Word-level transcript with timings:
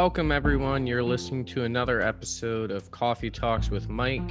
Welcome, 0.00 0.30
everyone. 0.30 0.86
You're 0.86 1.02
listening 1.02 1.44
to 1.46 1.64
another 1.64 2.00
episode 2.00 2.70
of 2.70 2.88
Coffee 2.92 3.30
Talks 3.30 3.68
with 3.68 3.88
Mike. 3.88 4.30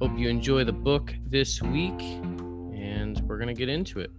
Hope 0.00 0.10
you 0.18 0.28
enjoy 0.28 0.64
the 0.64 0.72
book 0.72 1.14
this 1.24 1.62
week, 1.62 2.02
and 2.02 3.22
we're 3.28 3.38
going 3.38 3.46
to 3.46 3.54
get 3.54 3.68
into 3.68 4.00
it. 4.00 4.10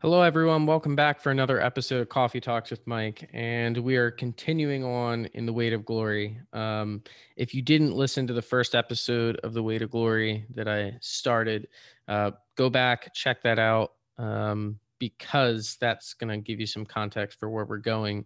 Hello, 0.00 0.22
everyone. 0.22 0.64
Welcome 0.64 0.96
back 0.96 1.20
for 1.20 1.30
another 1.30 1.60
episode 1.60 2.00
of 2.00 2.08
Coffee 2.08 2.40
Talks 2.40 2.70
with 2.70 2.86
Mike. 2.86 3.28
And 3.34 3.76
we 3.76 3.96
are 3.96 4.10
continuing 4.10 4.84
on 4.84 5.26
in 5.34 5.44
The 5.44 5.52
Weight 5.52 5.74
of 5.74 5.84
Glory. 5.84 6.40
Um, 6.54 7.02
if 7.36 7.52
you 7.52 7.60
didn't 7.60 7.92
listen 7.92 8.26
to 8.26 8.32
the 8.32 8.40
first 8.40 8.74
episode 8.74 9.38
of 9.44 9.52
The 9.52 9.62
Weight 9.62 9.82
of 9.82 9.90
Glory 9.90 10.46
that 10.54 10.66
I 10.66 10.96
started, 11.02 11.68
uh, 12.08 12.30
go 12.56 12.70
back, 12.70 13.12
check 13.12 13.42
that 13.42 13.58
out, 13.58 13.92
um, 14.18 14.80
because 14.98 15.76
that's 15.80 16.14
going 16.14 16.30
to 16.30 16.38
give 16.38 16.60
you 16.60 16.66
some 16.66 16.86
context 16.86 17.38
for 17.38 17.48
where 17.50 17.64
we're 17.64 17.78
going. 17.78 18.24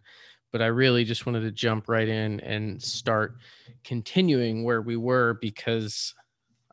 But 0.51 0.63
I 0.63 0.67
really 0.67 1.05
just 1.05 1.25
wanted 1.25 1.41
to 1.41 1.51
jump 1.51 1.89
right 1.89 2.09
in 2.09 2.41
and 2.41 2.83
start 2.83 3.37
continuing 3.85 4.65
where 4.65 4.83
we 4.83 4.97
were 4.97 5.39
because 5.41 6.15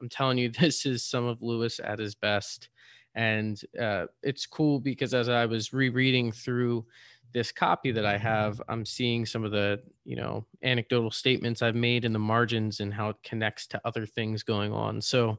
I'm 0.01 0.09
telling 0.09 0.37
you, 0.37 0.49
this 0.59 0.85
is 0.85 1.03
some 1.03 1.25
of 1.25 1.41
Lewis 1.41 1.79
at 1.83 1.99
his 1.99 2.15
best 2.15 2.69
and 3.15 3.61
uh, 3.79 4.05
it's 4.23 4.45
cool 4.45 4.79
because 4.79 5.13
as 5.13 5.29
i 5.29 5.45
was 5.45 5.73
rereading 5.73 6.31
through 6.31 6.85
this 7.33 7.51
copy 7.51 7.91
that 7.91 8.05
i 8.05 8.17
have 8.17 8.61
i'm 8.69 8.85
seeing 8.85 9.25
some 9.25 9.43
of 9.43 9.51
the 9.51 9.79
you 10.05 10.15
know 10.15 10.45
anecdotal 10.63 11.11
statements 11.11 11.61
i've 11.61 11.75
made 11.75 12.05
in 12.05 12.13
the 12.13 12.19
margins 12.19 12.79
and 12.79 12.93
how 12.93 13.09
it 13.09 13.17
connects 13.23 13.67
to 13.67 13.81
other 13.85 14.05
things 14.05 14.43
going 14.43 14.71
on 14.71 15.01
so 15.01 15.37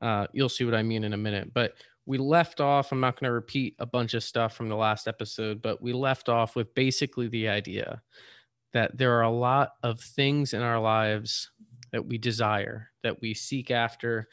uh, 0.00 0.26
you'll 0.32 0.48
see 0.48 0.64
what 0.64 0.74
i 0.74 0.82
mean 0.82 1.04
in 1.04 1.12
a 1.12 1.16
minute 1.16 1.52
but 1.54 1.74
we 2.06 2.18
left 2.18 2.60
off 2.60 2.92
i'm 2.92 3.00
not 3.00 3.18
going 3.18 3.28
to 3.28 3.32
repeat 3.32 3.74
a 3.78 3.86
bunch 3.86 4.14
of 4.14 4.22
stuff 4.22 4.54
from 4.56 4.68
the 4.68 4.76
last 4.76 5.06
episode 5.08 5.62
but 5.62 5.82
we 5.82 5.92
left 5.92 6.28
off 6.28 6.56
with 6.56 6.74
basically 6.74 7.28
the 7.28 7.48
idea 7.48 8.02
that 8.72 8.96
there 8.96 9.12
are 9.18 9.22
a 9.22 9.30
lot 9.30 9.72
of 9.82 10.00
things 10.00 10.54
in 10.54 10.62
our 10.62 10.80
lives 10.80 11.50
that 11.92 12.04
we 12.04 12.18
desire 12.18 12.90
that 13.02 13.20
we 13.20 13.34
seek 13.34 13.70
after 13.70 14.28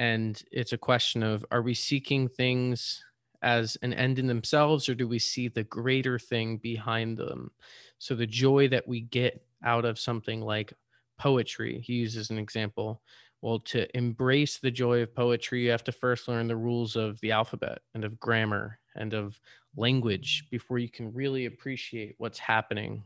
and 0.00 0.42
it's 0.50 0.72
a 0.72 0.78
question 0.78 1.22
of 1.22 1.44
are 1.50 1.62
we 1.62 1.74
seeking 1.74 2.28
things 2.28 3.04
as 3.42 3.76
an 3.82 3.92
end 3.94 4.18
in 4.18 4.26
themselves 4.26 4.88
or 4.88 4.94
do 4.94 5.08
we 5.08 5.18
see 5.18 5.48
the 5.48 5.64
greater 5.64 6.18
thing 6.18 6.58
behind 6.58 7.16
them? 7.16 7.50
So 7.98 8.14
the 8.14 8.26
joy 8.26 8.68
that 8.68 8.86
we 8.86 9.02
get 9.02 9.44
out 9.64 9.84
of 9.84 9.98
something 9.98 10.40
like 10.40 10.72
poetry 11.18 11.82
he 11.84 11.94
uses 11.94 12.30
an 12.30 12.38
example 12.38 13.02
well 13.42 13.58
to 13.58 13.96
embrace 13.96 14.58
the 14.58 14.70
joy 14.70 15.00
of 15.02 15.14
poetry 15.14 15.64
you 15.64 15.70
have 15.70 15.84
to 15.84 15.92
first 15.92 16.28
learn 16.28 16.46
the 16.46 16.56
rules 16.56 16.96
of 16.96 17.20
the 17.20 17.32
alphabet 17.32 17.78
and 17.94 18.04
of 18.04 18.18
grammar 18.20 18.78
and 18.96 19.14
of 19.14 19.40
language 19.76 20.46
before 20.50 20.78
you 20.78 20.88
can 20.88 21.12
really 21.12 21.46
appreciate 21.46 22.14
what's 22.18 22.38
happening 22.38 23.02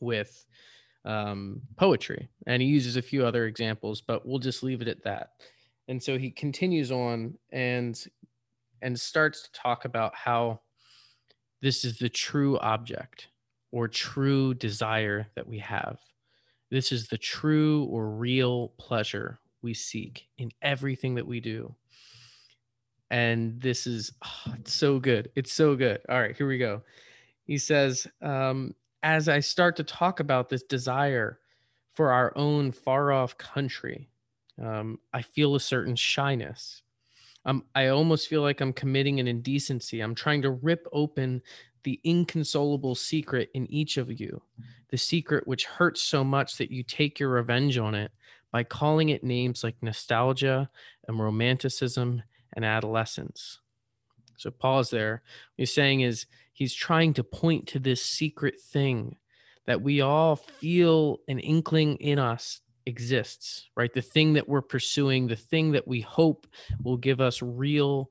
with 0.00 0.44
um, 1.04 1.60
poetry. 1.76 2.28
And 2.46 2.62
he 2.62 2.68
uses 2.68 2.96
a 2.96 3.02
few 3.02 3.24
other 3.24 3.46
examples 3.46 4.00
but 4.00 4.26
we'll 4.26 4.38
just 4.38 4.62
leave 4.62 4.82
it 4.82 4.88
at 4.88 5.04
that. 5.04 5.30
And 5.88 6.02
so 6.02 6.18
he 6.18 6.30
continues 6.30 6.90
on 6.90 7.34
and 7.50 8.02
and 8.80 8.98
starts 8.98 9.42
to 9.42 9.52
talk 9.52 9.84
about 9.84 10.14
how 10.14 10.60
this 11.60 11.84
is 11.84 11.98
the 11.98 12.08
true 12.08 12.58
object 12.58 13.28
or 13.70 13.86
true 13.86 14.54
desire 14.54 15.28
that 15.36 15.46
we 15.46 15.58
have. 15.58 15.98
This 16.70 16.90
is 16.90 17.06
the 17.06 17.18
true 17.18 17.84
or 17.84 18.08
real 18.08 18.68
pleasure 18.78 19.38
we 19.62 19.74
seek 19.74 20.28
in 20.38 20.50
everything 20.62 21.14
that 21.14 21.26
we 21.26 21.40
do. 21.40 21.74
And 23.10 23.60
this 23.60 23.86
is 23.86 24.12
oh, 24.24 24.54
so 24.64 24.98
good. 24.98 25.30
It's 25.34 25.52
so 25.52 25.76
good. 25.76 26.00
All 26.08 26.20
right 26.20 26.36
here 26.36 26.48
we 26.48 26.58
go. 26.58 26.82
He 27.44 27.58
says 27.58 28.06
um, 28.22 28.74
as 29.02 29.28
i 29.28 29.40
start 29.40 29.74
to 29.76 29.84
talk 29.84 30.20
about 30.20 30.48
this 30.48 30.62
desire 30.62 31.40
for 31.94 32.12
our 32.12 32.32
own 32.36 32.70
far 32.70 33.10
off 33.10 33.36
country 33.36 34.08
um, 34.60 34.98
I 35.12 35.22
feel 35.22 35.54
a 35.54 35.60
certain 35.60 35.96
shyness. 35.96 36.82
Um, 37.44 37.64
I 37.74 37.88
almost 37.88 38.28
feel 38.28 38.42
like 38.42 38.60
I'm 38.60 38.72
committing 38.72 39.18
an 39.18 39.26
indecency. 39.26 40.00
I'm 40.00 40.14
trying 40.14 40.42
to 40.42 40.50
rip 40.50 40.86
open 40.92 41.42
the 41.82 42.00
inconsolable 42.04 42.94
secret 42.94 43.50
in 43.54 43.68
each 43.70 43.96
of 43.96 44.20
you, 44.20 44.40
the 44.90 44.98
secret 44.98 45.48
which 45.48 45.64
hurts 45.64 46.00
so 46.00 46.22
much 46.22 46.56
that 46.58 46.70
you 46.70 46.84
take 46.84 47.18
your 47.18 47.30
revenge 47.30 47.78
on 47.78 47.94
it 47.94 48.12
by 48.52 48.62
calling 48.62 49.08
it 49.08 49.24
names 49.24 49.64
like 49.64 49.76
nostalgia 49.82 50.70
and 51.08 51.18
romanticism 51.18 52.22
and 52.52 52.64
adolescence. 52.64 53.60
So, 54.36 54.50
pause 54.50 54.90
there. 54.90 55.22
What 55.54 55.62
he's 55.62 55.74
saying 55.74 56.02
is 56.02 56.26
he's 56.52 56.74
trying 56.74 57.14
to 57.14 57.24
point 57.24 57.66
to 57.68 57.78
this 57.78 58.04
secret 58.04 58.60
thing 58.60 59.16
that 59.66 59.80
we 59.80 60.00
all 60.00 60.36
feel 60.36 61.20
an 61.28 61.38
inkling 61.38 61.96
in 61.96 62.18
us 62.18 62.60
exists, 62.84 63.68
right? 63.76 63.92
The 63.92 64.02
thing 64.02 64.34
that 64.34 64.48
we're 64.48 64.62
pursuing, 64.62 65.28
the 65.28 65.36
thing 65.36 65.72
that 65.72 65.86
we 65.86 66.00
hope 66.00 66.46
will 66.82 66.96
give 66.96 67.20
us 67.20 67.40
real 67.40 68.10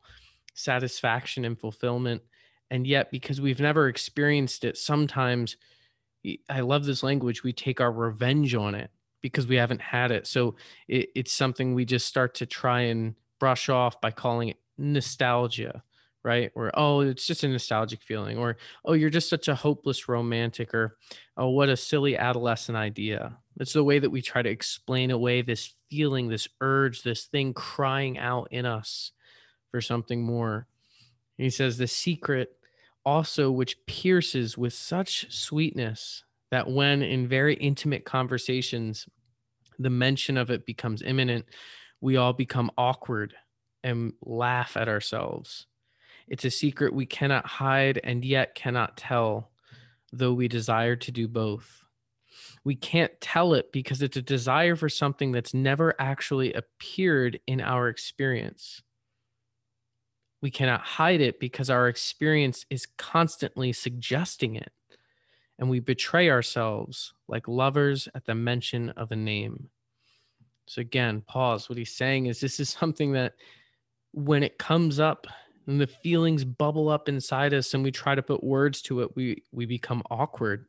satisfaction 0.53 1.46
and 1.46 1.59
fulfillment. 1.59 2.22
And 2.69 2.88
yet, 2.88 3.12
because 3.12 3.41
we've 3.41 3.59
never 3.59 3.90
experienced 3.90 4.63
it, 4.63 4.78
sometimes 4.78 5.57
I 6.50 6.62
love 6.62 6.85
this 6.85 7.03
language, 7.03 7.44
we 7.44 7.51
take 7.51 7.81
our 7.81 7.91
revenge 7.91 8.56
on 8.56 8.75
it 8.75 8.91
because 9.22 9.48
we 9.48 9.56
haven't 9.56 9.82
had 9.82 10.12
it. 10.12 10.28
So 10.28 10.56
it, 10.88 11.09
it's 11.16 11.34
something 11.34 11.74
we 11.74 11.86
just 11.86 12.08
start 12.08 12.36
to 12.36 12.46
try 12.46 12.82
and 12.82 13.16
brush 13.40 13.70
off 13.70 14.02
by 14.02 14.12
calling 14.12 14.50
it 14.50 14.58
nostalgia 14.78 15.84
right? 16.24 16.52
Or, 16.56 16.72
oh, 16.74 17.02
it's 17.02 17.26
just 17.26 17.44
a 17.44 17.48
nostalgic 17.48 18.02
feeling. 18.02 18.38
Or, 18.38 18.58
oh, 18.86 18.94
you're 18.94 19.10
just 19.10 19.30
such 19.30 19.48
a 19.48 19.56
hopeless 19.56 20.08
romantic. 20.08 20.74
Or, 20.74 20.98
oh, 21.38 21.50
what 21.50 21.70
a 21.70 21.78
silly 21.78 22.18
adolescent 22.18 22.78
idea. 22.78 23.38
It's 23.60 23.74
the 23.74 23.84
way 23.84 24.00
that 24.00 24.10
we 24.10 24.22
try 24.22 24.42
to 24.42 24.50
explain 24.50 25.12
away 25.12 25.42
this 25.42 25.74
feeling, 25.90 26.28
this 26.28 26.48
urge, 26.62 27.04
this 27.04 27.26
thing 27.26 27.54
crying 27.54 28.18
out 28.18 28.50
in 28.52 28.66
us 28.66 29.12
for 29.72 29.81
something 29.81 30.22
more. 30.22 30.68
he 31.38 31.50
says, 31.50 31.78
the 31.78 31.88
secret 31.88 32.56
also, 33.04 33.50
which 33.50 33.78
pierces 33.88 34.58
with 34.58 34.74
such 34.74 35.31
sweetness 35.34 36.24
that 36.51 36.69
when 36.69 37.01
in 37.01 37.28
very 37.28 37.56
intimate 37.56 38.06
conversations, 38.06 39.07
the 39.79 39.89
mention 39.89 40.38
of 40.38 40.51
it 40.51 40.66
becomes 40.66 41.01
imminent, 41.01 41.45
we 42.01 42.17
all 42.17 42.34
become 42.34 42.72
awkward 42.78 43.34
and 43.84 44.13
laugh 44.22 44.78
at 44.78 44.88
ourselves 44.88 45.66
it's 46.31 46.45
a 46.45 46.50
secret 46.50 46.94
we 46.94 47.06
cannot 47.06 47.45
hide 47.45 48.00
and 48.06 48.23
yet 48.23 48.56
cannot 48.56 48.95
tell, 48.95 49.51
though 50.13 50.31
we 50.31 50.47
desire 50.47 50.95
to 50.95 51.12
do 51.12 51.28
both. 51.28 51.84
We 52.63 52.73
can't 52.73 53.12
tell 53.19 53.53
it 53.53 53.73
because 53.73 54.01
it's 54.01 54.16
a 54.16 54.22
desire 54.22 54.78
for 54.78 54.88
something 54.88 55.33
that's 55.33 55.53
never 55.53 55.94
actually 56.00 56.53
appeared 56.53 57.41
in 57.47 57.59
our 57.59 57.89
experience. 57.89 58.81
We 60.41 60.51
cannot 60.51 60.81
hide 60.81 61.19
it 61.19 61.38
because 61.38 61.69
our 61.69 61.89
experience 61.89 62.66
is 62.69 62.88
constantly 62.97 63.73
suggesting 63.73 64.56
it. 64.56 64.72
And 65.62 65.70
we 65.70 65.80
betray 65.80 66.30
ourselves 66.30 67.14
like 67.30 67.48
lovers 67.48 68.10
at 68.14 68.26
the 68.26 68.36
mention 68.36 68.90
of 68.90 69.12
a 69.12 69.16
name. 69.16 69.70
So, 70.66 70.82
again, 70.82 71.22
pause. 71.28 71.70
What 71.70 71.78
he's 71.78 71.96
saying 71.96 72.26
is 72.26 72.42
this 72.42 72.60
is 72.60 72.70
something 72.80 73.14
that 73.14 73.36
when 74.12 74.44
it 74.44 74.58
comes 74.58 75.00
up 75.00 75.28
and 75.68 75.80
the 75.80 75.88
feelings 75.88 76.44
bubble 76.44 76.90
up 76.90 77.08
inside 77.08 77.54
us 77.54 77.74
and 77.74 77.84
we 77.84 77.92
try 77.92 78.16
to 78.16 78.22
put 78.22 78.44
words 78.44 78.82
to 78.82 79.02
it 79.02 79.16
we 79.16 79.44
we 79.52 79.66
become 79.66 80.04
awkward 80.10 80.66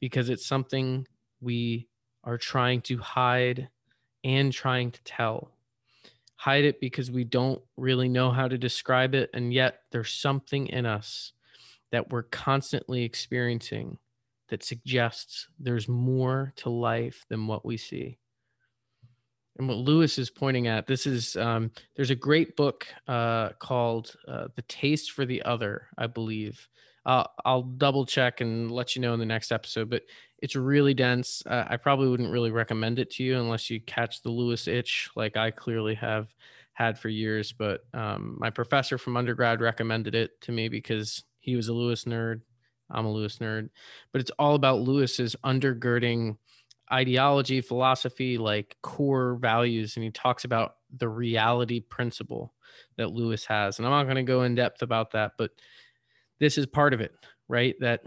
because 0.00 0.30
it's 0.30 0.46
something 0.46 1.06
we 1.40 1.88
are 2.24 2.38
trying 2.38 2.80
to 2.80 2.96
hide 2.98 3.68
and 4.24 4.52
trying 4.52 4.90
to 4.90 5.02
tell 5.04 5.50
hide 6.36 6.64
it 6.64 6.80
because 6.80 7.10
we 7.10 7.24
don't 7.24 7.60
really 7.76 8.08
know 8.08 8.30
how 8.30 8.48
to 8.48 8.56
describe 8.56 9.14
it 9.14 9.28
and 9.34 9.52
yet 9.52 9.80
there's 9.90 10.12
something 10.12 10.66
in 10.68 10.86
us 10.86 11.32
that 11.90 12.10
we're 12.10 12.22
constantly 12.22 13.02
experiencing 13.02 13.98
that 14.52 14.62
suggests 14.62 15.48
there's 15.58 15.88
more 15.88 16.52
to 16.54 16.70
life 16.70 17.24
than 17.28 17.48
what 17.48 17.66
we 17.66 17.76
see 17.76 18.18
and 19.58 19.68
what 19.68 19.78
Lewis 19.78 20.18
is 20.18 20.30
pointing 20.30 20.66
at, 20.66 20.86
this 20.86 21.06
is 21.06 21.36
um, 21.36 21.70
there's 21.96 22.10
a 22.10 22.14
great 22.14 22.56
book 22.56 22.86
uh, 23.06 23.50
called 23.58 24.14
uh, 24.26 24.48
"The 24.56 24.62
Taste 24.62 25.12
for 25.12 25.26
the 25.26 25.42
Other," 25.42 25.88
I 25.98 26.06
believe. 26.06 26.68
Uh, 27.04 27.24
I'll 27.44 27.62
double 27.62 28.06
check 28.06 28.40
and 28.40 28.70
let 28.70 28.94
you 28.94 29.02
know 29.02 29.12
in 29.12 29.20
the 29.20 29.26
next 29.26 29.50
episode, 29.50 29.90
but 29.90 30.02
it's 30.38 30.56
really 30.56 30.94
dense. 30.94 31.42
Uh, 31.44 31.64
I 31.68 31.76
probably 31.76 32.08
wouldn't 32.08 32.30
really 32.30 32.52
recommend 32.52 32.98
it 32.98 33.10
to 33.12 33.24
you 33.24 33.38
unless 33.38 33.70
you 33.70 33.80
catch 33.80 34.22
the 34.22 34.30
Lewis 34.30 34.68
itch, 34.68 35.10
like 35.16 35.36
I 35.36 35.50
clearly 35.50 35.96
have 35.96 36.28
had 36.74 36.98
for 36.98 37.08
years. 37.08 37.52
But 37.52 37.80
um, 37.92 38.36
my 38.38 38.50
professor 38.50 38.98
from 38.98 39.16
undergrad 39.16 39.60
recommended 39.60 40.14
it 40.14 40.40
to 40.42 40.52
me 40.52 40.68
because 40.68 41.24
he 41.40 41.56
was 41.56 41.68
a 41.68 41.72
Lewis 41.72 42.04
nerd. 42.04 42.42
I'm 42.92 43.06
a 43.06 43.12
Lewis 43.12 43.38
nerd, 43.38 43.70
but 44.12 44.20
it's 44.20 44.30
all 44.38 44.54
about 44.54 44.80
Lewis's 44.82 45.34
undergirding 45.44 46.36
ideology, 46.92 47.60
philosophy, 47.60 48.38
like 48.38 48.76
core 48.82 49.36
values. 49.40 49.96
And 49.96 50.04
he 50.04 50.10
talks 50.10 50.44
about 50.44 50.76
the 50.96 51.08
reality 51.08 51.80
principle 51.80 52.52
that 52.98 53.12
Lewis 53.12 53.46
has. 53.46 53.78
And 53.78 53.86
I'm 53.86 53.92
not 53.92 54.04
going 54.04 54.16
to 54.16 54.22
go 54.22 54.42
in 54.42 54.54
depth 54.54 54.82
about 54.82 55.12
that, 55.12 55.32
but 55.38 55.50
this 56.38 56.58
is 56.58 56.66
part 56.66 56.92
of 56.92 57.00
it, 57.00 57.12
right? 57.48 57.74
That 57.80 58.02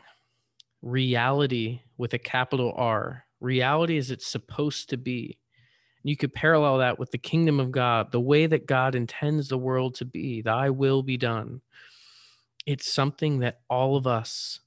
reality 0.81 1.81
with 1.97 2.13
a 2.13 2.19
capital 2.19 2.73
R, 2.75 3.25
reality 3.39 3.97
as 3.97 4.11
it's 4.11 4.27
supposed 4.27 4.89
to 4.89 4.97
be. 4.97 5.39
You 6.03 6.15
could 6.15 6.35
parallel 6.35 6.77
that 6.79 6.99
with 6.99 7.09
the 7.09 7.17
kingdom 7.17 7.59
of 7.59 7.71
God, 7.71 8.11
the 8.11 8.19
way 8.19 8.45
that 8.45 8.67
God 8.67 8.93
intends 8.93 9.47
the 9.47 9.57
world 9.57 9.95
to 9.95 10.05
be, 10.05 10.43
thy 10.43 10.69
will 10.69 11.01
be 11.01 11.17
done. 11.17 11.61
It's 12.67 12.93
something 12.93 13.39
that 13.39 13.61
all 13.69 13.95
of 13.95 14.05
us 14.05 14.59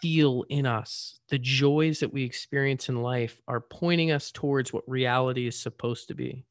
feel 0.00 0.44
in 0.48 0.66
us. 0.66 1.20
The 1.28 1.38
joys 1.38 2.00
that 2.00 2.12
we 2.12 2.24
experience 2.24 2.88
in 2.88 3.02
life 3.02 3.40
are 3.46 3.60
pointing 3.60 4.10
us 4.10 4.30
towards 4.30 4.72
what 4.72 4.88
reality 4.88 5.46
is 5.46 5.58
supposed 5.58 6.08
to 6.08 6.14
be. 6.14 6.44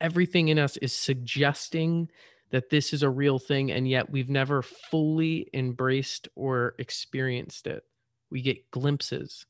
Everything 0.00 0.48
in 0.48 0.58
us 0.58 0.76
is 0.76 0.92
suggesting 0.94 2.10
that 2.50 2.70
this 2.70 2.92
is 2.92 3.02
a 3.02 3.10
real 3.10 3.38
thing, 3.38 3.72
and 3.72 3.88
yet 3.88 4.10
we've 4.10 4.28
never 4.28 4.62
fully 4.62 5.48
embraced 5.52 6.28
or 6.36 6.74
experienced 6.78 7.66
it. 7.66 7.82
We 8.30 8.42
get 8.42 8.70
glimpses. 8.70 9.46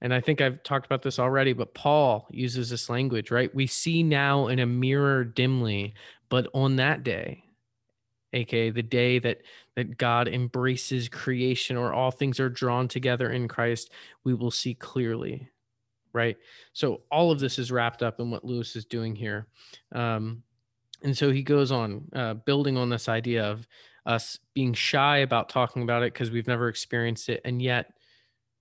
And 0.00 0.14
I 0.14 0.20
think 0.20 0.40
I've 0.40 0.62
talked 0.62 0.86
about 0.86 1.02
this 1.02 1.18
already, 1.18 1.52
but 1.54 1.74
Paul 1.74 2.28
uses 2.30 2.70
this 2.70 2.88
language, 2.88 3.30
right? 3.30 3.52
We 3.54 3.66
see 3.66 4.02
now 4.02 4.46
in 4.46 4.60
a 4.60 4.66
mirror 4.66 5.24
dimly, 5.24 5.94
but 6.28 6.46
on 6.54 6.76
that 6.76 7.02
day, 7.02 7.42
aka 8.32 8.70
the 8.70 8.82
day 8.82 9.18
that 9.18 9.42
that 9.76 9.96
God 9.96 10.28
embraces 10.28 11.08
creation 11.08 11.76
or 11.76 11.92
all 11.92 12.10
things 12.10 12.40
are 12.40 12.48
drawn 12.48 12.88
together 12.88 13.30
in 13.30 13.48
Christ, 13.48 13.90
we 14.24 14.34
will 14.34 14.50
see 14.50 14.74
clearly. 14.74 15.48
Right. 16.12 16.36
So 16.72 17.02
all 17.10 17.30
of 17.30 17.38
this 17.38 17.58
is 17.58 17.70
wrapped 17.70 18.02
up 18.02 18.18
in 18.18 18.30
what 18.30 18.44
Lewis 18.44 18.74
is 18.76 18.84
doing 18.84 19.14
here. 19.14 19.46
Um, 19.94 20.42
and 21.02 21.16
so 21.16 21.30
he 21.30 21.42
goes 21.42 21.70
on 21.70 22.08
uh, 22.12 22.34
building 22.34 22.76
on 22.76 22.88
this 22.88 23.08
idea 23.08 23.44
of 23.44 23.68
us 24.06 24.38
being 24.54 24.72
shy 24.72 25.18
about 25.18 25.48
talking 25.48 25.82
about 25.82 26.02
it 26.02 26.12
because 26.12 26.30
we've 26.30 26.48
never 26.48 26.68
experienced 26.68 27.28
it. 27.28 27.40
And 27.44 27.62
yet 27.62 27.92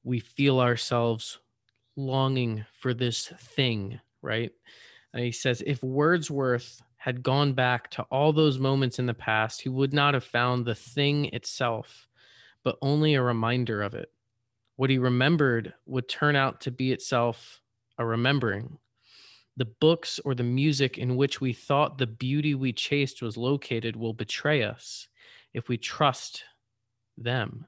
we 0.04 0.20
feel 0.20 0.60
ourselves 0.60 1.40
longing 1.96 2.66
for 2.74 2.94
this 2.94 3.28
thing. 3.40 4.00
Right. 4.22 4.52
And 5.14 5.24
he 5.24 5.32
says, 5.32 5.64
if 5.66 5.82
Wordsworth 5.82 6.82
had 7.08 7.24
gone 7.24 7.54
back 7.54 7.90
to 7.90 8.02
all 8.12 8.34
those 8.34 8.60
moments 8.60 9.00
in 9.00 9.06
the 9.06 9.14
past, 9.14 9.62
he 9.62 9.70
would 9.70 9.94
not 9.94 10.14
have 10.14 10.26
found 10.26 10.66
the 10.66 10.76
thing 10.76 11.24
itself, 11.34 12.06
but 12.66 12.78
only 12.82 13.14
a 13.14 13.22
reminder 13.22 13.82
of 13.82 13.94
it. 13.94 14.12
What 14.76 14.90
he 14.90 14.98
remembered 14.98 15.74
would 15.86 16.10
turn 16.10 16.36
out 16.36 16.60
to 16.62 16.72
be 16.72 16.92
itself 16.92 17.62
a 17.98 18.06
remembering. 18.06 18.78
The 19.56 19.64
books 19.64 20.20
or 20.26 20.36
the 20.36 20.44
music 20.44 20.98
in 20.98 21.16
which 21.16 21.40
we 21.40 21.54
thought 21.54 21.98
the 21.98 22.08
beauty 22.08 22.56
we 22.56 22.74
chased 22.74 23.22
was 23.22 23.38
located 23.38 23.96
will 23.96 24.14
betray 24.14 24.64
us 24.64 25.08
if 25.54 25.70
we 25.70 25.78
trust 25.78 26.44
them. 27.18 27.68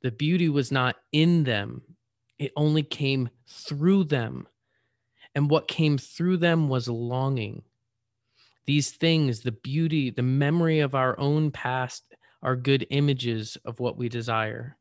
The 0.00 0.12
beauty 0.12 0.48
was 0.48 0.72
not 0.72 0.96
in 1.12 1.44
them, 1.44 1.82
it 2.38 2.52
only 2.56 2.82
came 2.82 3.28
through 3.46 4.04
them. 4.04 4.48
And 5.34 5.50
what 5.50 5.68
came 5.68 5.98
through 5.98 6.38
them 6.38 6.70
was 6.70 6.88
longing 6.88 7.62
these 8.66 8.90
things, 8.90 9.40
the 9.40 9.52
beauty, 9.52 10.10
the 10.10 10.22
memory 10.22 10.80
of 10.80 10.94
our 10.94 11.18
own 11.18 11.50
past, 11.50 12.14
are 12.42 12.56
good 12.56 12.86
images 12.90 13.56
of 13.64 13.80
what 13.80 13.96
we 13.96 14.08
desire. 14.08 14.76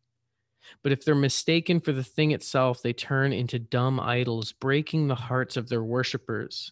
But 0.81 0.91
if 0.91 1.05
they're 1.05 1.15
mistaken 1.15 1.79
for 1.79 1.91
the 1.91 2.03
thing 2.03 2.31
itself, 2.31 2.81
they 2.81 2.93
turn 2.93 3.31
into 3.31 3.59
dumb 3.59 3.99
idols, 3.99 4.51
breaking 4.51 5.07
the 5.07 5.15
hearts 5.15 5.57
of 5.57 5.69
their 5.69 5.83
worshippers. 5.83 6.71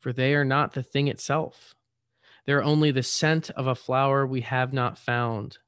For 0.00 0.12
they 0.12 0.34
are 0.34 0.44
not 0.44 0.72
the 0.72 0.82
thing 0.82 1.08
itself. 1.08 1.74
They're 2.46 2.64
only 2.64 2.90
the 2.90 3.02
scent 3.02 3.50
of 3.50 3.66
a 3.66 3.74
flower 3.74 4.26
we 4.26 4.40
have 4.40 4.72
not 4.72 4.98
found, 4.98 5.58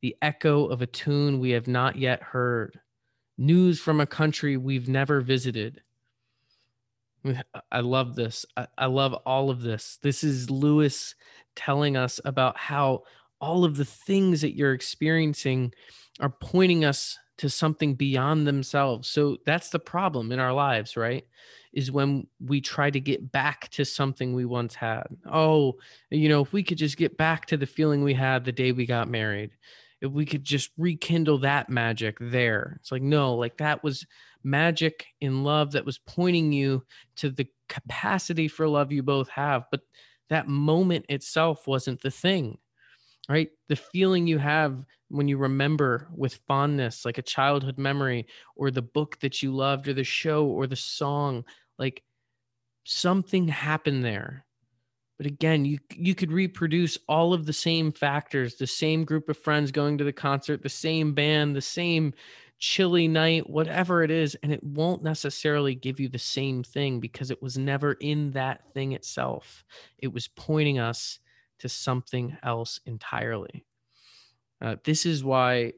the 0.00 0.16
echo 0.22 0.66
of 0.66 0.80
a 0.80 0.86
tune 0.86 1.40
we 1.40 1.50
have 1.50 1.66
not 1.66 1.96
yet 1.96 2.22
heard, 2.22 2.80
news 3.36 3.80
from 3.80 4.00
a 4.00 4.06
country 4.06 4.56
we've 4.56 4.88
never 4.88 5.20
visited 5.20 5.82
I 7.70 7.80
love 7.80 8.14
this. 8.14 8.44
I, 8.56 8.66
I 8.76 8.86
love 8.86 9.14
all 9.26 9.50
of 9.50 9.62
this. 9.62 9.98
This 10.02 10.24
is 10.24 10.50
Lewis 10.50 11.14
telling 11.54 11.96
us 11.96 12.20
about 12.24 12.56
how 12.56 13.02
all 13.40 13.64
of 13.64 13.76
the 13.76 13.84
things 13.84 14.40
that 14.40 14.56
you're 14.56 14.72
experiencing 14.72 15.72
are 16.20 16.34
pointing 16.40 16.84
us 16.84 17.18
to 17.38 17.48
something 17.48 17.94
beyond 17.94 18.46
themselves. 18.46 19.08
So 19.08 19.38
that's 19.44 19.70
the 19.70 19.78
problem 19.78 20.32
in 20.32 20.38
our 20.38 20.52
lives, 20.52 20.96
right? 20.96 21.26
Is 21.72 21.90
when 21.90 22.26
we 22.38 22.60
try 22.60 22.90
to 22.90 23.00
get 23.00 23.32
back 23.32 23.68
to 23.70 23.84
something 23.84 24.32
we 24.32 24.44
once 24.44 24.74
had. 24.74 25.06
Oh, 25.30 25.78
you 26.10 26.28
know, 26.28 26.42
if 26.42 26.52
we 26.52 26.62
could 26.62 26.78
just 26.78 26.96
get 26.96 27.16
back 27.16 27.46
to 27.46 27.56
the 27.56 27.66
feeling 27.66 28.04
we 28.04 28.14
had 28.14 28.44
the 28.44 28.52
day 28.52 28.72
we 28.72 28.86
got 28.86 29.08
married, 29.08 29.52
if 30.00 30.10
we 30.10 30.26
could 30.26 30.44
just 30.44 30.70
rekindle 30.76 31.38
that 31.38 31.68
magic 31.68 32.18
there. 32.20 32.76
It's 32.80 32.92
like, 32.92 33.02
no, 33.02 33.34
like 33.34 33.56
that 33.58 33.82
was 33.82 34.06
magic 34.44 35.06
in 35.20 35.44
love 35.44 35.72
that 35.72 35.84
was 35.84 35.98
pointing 35.98 36.52
you 36.52 36.84
to 37.16 37.30
the 37.30 37.46
capacity 37.68 38.48
for 38.48 38.68
love 38.68 38.92
you 38.92 39.02
both 39.02 39.28
have. 39.30 39.64
But 39.70 39.80
that 40.28 40.48
moment 40.48 41.06
itself 41.08 41.66
wasn't 41.66 42.00
the 42.02 42.10
thing, 42.10 42.58
right? 43.28 43.50
The 43.68 43.76
feeling 43.76 44.26
you 44.26 44.38
have 44.38 44.84
when 45.08 45.28
you 45.28 45.36
remember 45.36 46.08
with 46.14 46.40
fondness, 46.48 47.04
like 47.04 47.18
a 47.18 47.22
childhood 47.22 47.78
memory, 47.78 48.26
or 48.56 48.70
the 48.70 48.82
book 48.82 49.18
that 49.20 49.42
you 49.42 49.54
loved, 49.54 49.88
or 49.88 49.92
the 49.92 50.04
show, 50.04 50.46
or 50.46 50.66
the 50.66 50.76
song, 50.76 51.44
like 51.78 52.02
something 52.84 53.48
happened 53.48 54.04
there. 54.04 54.44
But 55.18 55.26
again, 55.26 55.64
you 55.64 55.78
you 55.94 56.14
could 56.14 56.32
reproduce 56.32 56.98
all 57.08 57.32
of 57.34 57.46
the 57.46 57.52
same 57.52 57.92
factors, 57.92 58.56
the 58.56 58.66
same 58.66 59.04
group 59.04 59.28
of 59.28 59.38
friends 59.38 59.70
going 59.70 59.98
to 59.98 60.04
the 60.04 60.12
concert, 60.12 60.62
the 60.62 60.68
same 60.68 61.14
band, 61.14 61.54
the 61.54 61.60
same 61.60 62.14
chilly 62.62 63.08
night, 63.08 63.50
whatever 63.50 64.04
it 64.04 64.10
is, 64.12 64.36
and 64.40 64.52
it 64.52 64.62
won't 64.62 65.02
necessarily 65.02 65.74
give 65.74 65.98
you 65.98 66.08
the 66.08 66.16
same 66.16 66.62
thing 66.62 67.00
because 67.00 67.28
it 67.32 67.42
was 67.42 67.58
never 67.58 67.94
in 67.94 68.30
that 68.30 68.72
thing 68.72 68.92
itself. 68.92 69.64
It 69.98 70.12
was 70.12 70.28
pointing 70.28 70.78
us 70.78 71.18
to 71.58 71.68
something 71.68 72.36
else 72.44 72.78
entirely. 72.86 73.66
Uh, 74.60 74.76
this 74.84 75.04
is 75.04 75.24
why 75.24 75.72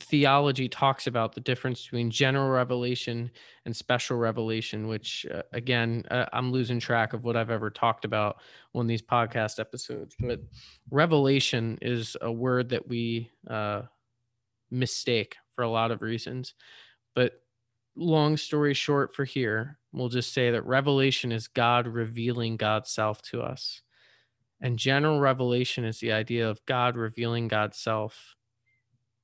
theology 0.00 0.70
talks 0.70 1.06
about 1.06 1.34
the 1.34 1.42
difference 1.42 1.82
between 1.82 2.10
general 2.10 2.48
revelation 2.48 3.30
and 3.66 3.76
special 3.76 4.16
revelation, 4.16 4.88
which, 4.88 5.26
uh, 5.30 5.42
again, 5.52 6.02
uh, 6.10 6.24
I'm 6.32 6.50
losing 6.50 6.80
track 6.80 7.12
of 7.12 7.24
what 7.24 7.36
I've 7.36 7.50
ever 7.50 7.68
talked 7.68 8.06
about 8.06 8.36
on 8.74 8.86
these 8.86 9.02
podcast 9.02 9.60
episodes. 9.60 10.16
But 10.18 10.40
revelation 10.90 11.76
is 11.82 12.16
a 12.22 12.32
word 12.32 12.70
that 12.70 12.88
we 12.88 13.30
uh, 13.46 13.82
mistake 14.70 15.36
for 15.54 15.62
a 15.62 15.70
lot 15.70 15.90
of 15.90 16.02
reasons. 16.02 16.54
But 17.14 17.40
long 17.96 18.36
story 18.36 18.74
short, 18.74 19.14
for 19.14 19.24
here, 19.24 19.78
we'll 19.92 20.08
just 20.08 20.32
say 20.32 20.50
that 20.50 20.66
revelation 20.66 21.32
is 21.32 21.48
God 21.48 21.86
revealing 21.86 22.56
God's 22.56 22.90
self 22.90 23.22
to 23.22 23.42
us. 23.42 23.82
And 24.60 24.78
general 24.78 25.20
revelation 25.20 25.84
is 25.84 26.00
the 26.00 26.12
idea 26.12 26.48
of 26.48 26.64
God 26.66 26.96
revealing 26.96 27.48
God's 27.48 27.78
self 27.78 28.34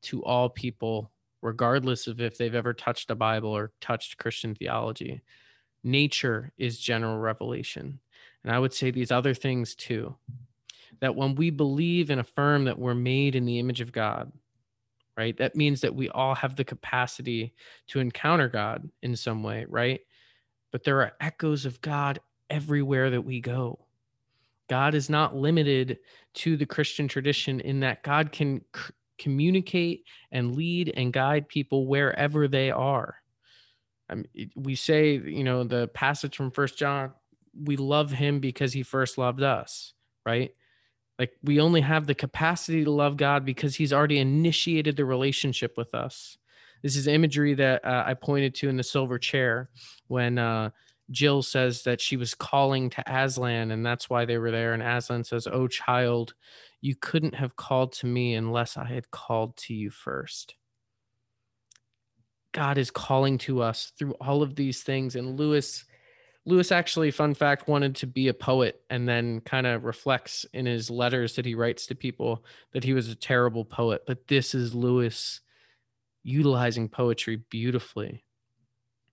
to 0.03 0.23
all 0.25 0.49
people, 0.49 1.11
regardless 1.43 2.07
of 2.07 2.21
if 2.21 2.37
they've 2.37 2.55
ever 2.55 2.75
touched 2.75 3.11
a 3.11 3.15
Bible 3.15 3.51
or 3.51 3.73
touched 3.81 4.19
Christian 4.19 4.55
theology. 4.55 5.23
Nature 5.83 6.53
is 6.59 6.79
general 6.79 7.19
revelation. 7.19 8.01
And 8.45 8.53
I 8.53 8.59
would 8.59 8.73
say 8.73 8.91
these 8.91 9.11
other 9.11 9.35
things 9.35 9.75
too 9.75 10.17
that 11.01 11.17
when 11.17 11.35
we 11.35 11.49
believe 11.51 12.11
and 12.11 12.21
affirm 12.21 12.65
that 12.65 12.79
we're 12.79 12.95
made 12.95 13.35
in 13.35 13.47
the 13.47 13.59
image 13.59 13.81
of 13.81 13.93
God, 13.93 14.31
right? 15.17 15.37
That 15.37 15.57
means 15.57 15.81
that 15.83 15.95
we 15.95 16.09
all 16.09 16.35
have 16.35 16.57
the 16.57 16.65
capacity 16.65 17.55
to 17.89 18.01
encounter 18.01 18.49
God 18.49 18.89
in 19.03 19.17
some 19.17 19.43
way, 19.43 19.67
right? 19.69 20.01
But 20.73 20.85
there 20.85 21.01
are 21.01 21.13
echoes 21.21 21.67
of 21.67 21.81
God 21.81 22.21
everywhere 22.49 23.11
that 23.11 23.23
we 23.23 23.41
go. 23.41 23.87
God 24.69 24.95
is 24.95 25.11
not 25.11 25.35
limited 25.35 25.99
to 26.35 26.57
the 26.57 26.67
Christian 26.67 27.09
tradition 27.09 27.61
in 27.61 27.81
that 27.81 28.03
God 28.03 28.31
can 28.31 28.63
communicate 29.19 30.05
and 30.31 30.55
lead 30.55 30.93
and 30.97 31.13
guide 31.13 31.49
people 31.49 31.87
wherever 31.87 32.49
they 32.49 32.71
are. 32.71 33.17
I 34.09 34.15
mean, 34.15 34.51
we 34.57 34.75
say, 34.75 35.19
you 35.19 35.45
know, 35.45 35.65
the 35.65 35.89
passage 35.89 36.37
from 36.37 36.51
First 36.51 36.79
John, 36.79 37.13
we 37.65 37.77
love 37.77 38.11
him 38.11 38.41
because 38.41 38.73
he 38.73 38.83
first 38.83 39.19
loved 39.19 39.43
us, 39.43 39.93
right? 40.25 40.53
Like 41.21 41.37
we 41.43 41.61
only 41.61 41.83
have 41.83 42.07
the 42.07 42.15
capacity 42.15 42.83
to 42.83 42.91
love 42.91 43.19
God 43.19 43.45
because 43.45 43.77
he's 43.77 43.93
already 43.93 44.21
initiated 44.21 44.97
the 44.97 45.05
relationship 45.05 45.77
with 45.77 45.95
us. 45.95 46.39
This 46.83 46.97
is 46.97 47.07
imagery 47.07 47.53
that 47.53 47.85
uh, 47.85 48.05
I 48.07 48.15
pointed 48.15 48.55
to 48.55 48.71
in 48.71 48.79
the 48.79 48.83
silver 48.83 49.19
chair 49.19 49.69
when 50.09 50.39
uh, 50.39 50.71
Jill 51.11 51.43
says 51.43 51.83
that 51.83 52.01
she 52.01 52.17
was 52.17 52.33
calling 52.33 52.89
to 52.89 53.05
Aslan 53.07 53.71
and 53.71 53.85
that's 53.85 54.09
why 54.09 54.25
they 54.25 54.39
were 54.39 54.51
there. 54.51 54.73
And 54.73 54.83
Aslan 54.83 55.25
says, 55.25 55.47
Oh, 55.47 55.69
child, 55.69 56.33
you 56.81 56.95
couldn't 56.95 57.35
have 57.35 57.55
called 57.55 57.93
to 57.97 58.07
me 58.07 58.35
unless 58.35 58.79
I 58.79 58.87
had 58.87 59.11
called 59.11 59.59
to 59.59 59.75
you 59.75 59.91
first. 59.91 60.55
God 62.53 62.79
is 62.79 62.91
calling 62.91 63.37
to 63.39 63.61
us 63.61 63.93
through 63.99 64.15
all 64.23 64.43
of 64.43 64.55
these 64.55 64.83
things. 64.83 65.17
And 65.17 65.39
Lewis 65.39 65.85
Lewis 66.47 66.73
actually, 66.73 67.11
fun 67.11 67.35
fact, 67.35 67.69
wanted 67.69 67.95
to 67.97 68.07
be 68.07 68.29
a 68.29 68.35
poet 68.35 68.81
and 68.89 69.09
then 69.09 69.41
kind 69.41 69.67
of 69.67 69.85
reflects 69.85 70.47
in 70.55 70.67
his 70.67 70.91
letters 70.91 71.37
that 71.37 71.45
he 71.45 71.55
writes 71.55 71.87
to 71.87 71.95
people 71.95 72.45
that 72.73 72.85
he 72.85 72.95
was 72.95 73.09
a 73.09 73.15
terrible 73.15 73.65
poet. 73.65 74.05
But 74.07 74.27
this 74.27 74.55
is 74.55 74.75
Lewis 74.75 75.41
utilizing 76.23 76.89
poetry 76.89 77.43
beautifully. 77.51 78.25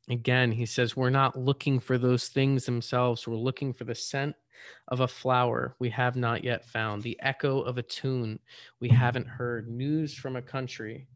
Again, 0.10 0.54
he 0.54 0.66
says, 0.66 0.96
We're 0.96 1.10
not 1.10 1.38
looking 1.38 1.80
for 1.80 1.98
those 1.98 2.30
things 2.30 2.66
themselves. 2.66 3.28
We're 3.28 3.36
looking 3.36 3.74
for 3.74 3.84
the 3.84 3.96
scent 3.96 4.36
of 4.88 5.02
a 5.02 5.08
flower 5.08 5.76
we 5.80 5.90
have 5.90 6.16
not 6.16 6.44
yet 6.44 6.66
found, 6.66 7.04
the 7.04 7.20
echo 7.22 7.62
of 7.62 7.78
a 7.78 7.84
tune 7.84 8.40
we 8.80 8.88
haven't 8.88 9.28
heard, 9.28 9.68
news 9.68 10.14
from 10.14 10.38
a 10.38 10.42
country 10.42 11.08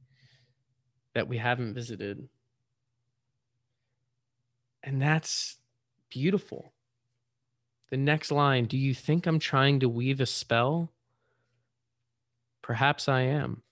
that 1.14 1.28
we 1.28 1.38
haven't 1.38 1.74
visited. 1.74 2.28
And 4.84 5.02
that's 5.02 5.58
beautiful. 6.12 6.74
The 7.90 7.98
next 7.98 8.32
line 8.32 8.66
Do 8.66 8.78
you 8.78 8.94
think 8.94 9.26
I'm 9.26 9.40
trying 9.40 9.80
to 9.80 9.90
weave 9.90 10.22
a 10.22 10.28
spell? 10.28 10.92
Perhaps 12.62 13.10
I 13.10 13.22
am. 13.22 13.64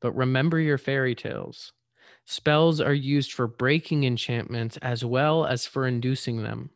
But 0.00 0.12
remember 0.12 0.60
your 0.60 0.76
fairy 0.76 1.14
tales. 1.14 1.72
Spells 2.26 2.80
are 2.80 2.92
used 2.92 3.32
for 3.32 3.46
breaking 3.46 4.04
enchantments 4.04 4.76
as 4.82 5.04
well 5.04 5.46
as 5.46 5.66
for 5.66 5.86
inducing 5.86 6.42
them. 6.42 6.70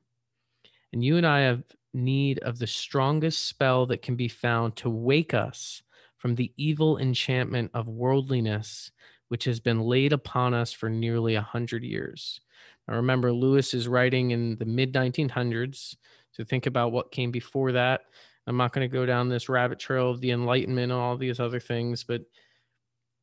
And 0.93 1.05
you 1.05 1.19
and 1.19 1.27
I 1.27 1.41
have 1.41 1.63
need 1.93 2.39
of 2.39 2.59
the 2.59 2.67
strongest 2.67 3.47
spell 3.47 3.85
that 3.87 4.03
can 4.03 4.17
be 4.17 4.29
found 4.29 4.77
to 4.77 4.89
wake 4.89 5.35
us 5.35 5.83
from 6.17 6.35
the 6.35 6.53
evil 6.57 6.99
enchantment 6.99 7.71
of 7.75 7.89
worldliness 7.89 8.91
which 9.29 9.45
has 9.45 9.61
been 9.61 9.81
laid 9.81 10.13
upon 10.13 10.55
us 10.55 10.73
for 10.73 10.89
nearly 10.89 11.35
a 11.35 11.43
hundred 11.43 11.85
years. 11.85 12.41
Now 12.89 12.97
remember, 12.97 13.33
Lewis 13.33 13.75
is 13.75 13.87
writing 13.87 14.31
in 14.31 14.57
the 14.57 14.65
mid 14.65 14.95
1900s. 14.95 15.97
So 16.33 16.45
think 16.45 16.67
about 16.67 16.93
what 16.93 17.13
came 17.13 17.31
before 17.31 17.73
that. 17.73 18.03
I'm 18.47 18.57
not 18.57 18.73
going 18.73 18.89
to 18.89 18.93
go 18.93 19.05
down 19.05 19.29
this 19.29 19.51
rabbit 19.51 19.79
trail 19.79 20.11
of 20.11 20.21
the 20.23 20.31
Enlightenment 20.31 20.91
and 20.91 21.01
all 21.01 21.19
these 21.19 21.39
other 21.39 21.61
things, 21.61 22.03
but 22.03 22.23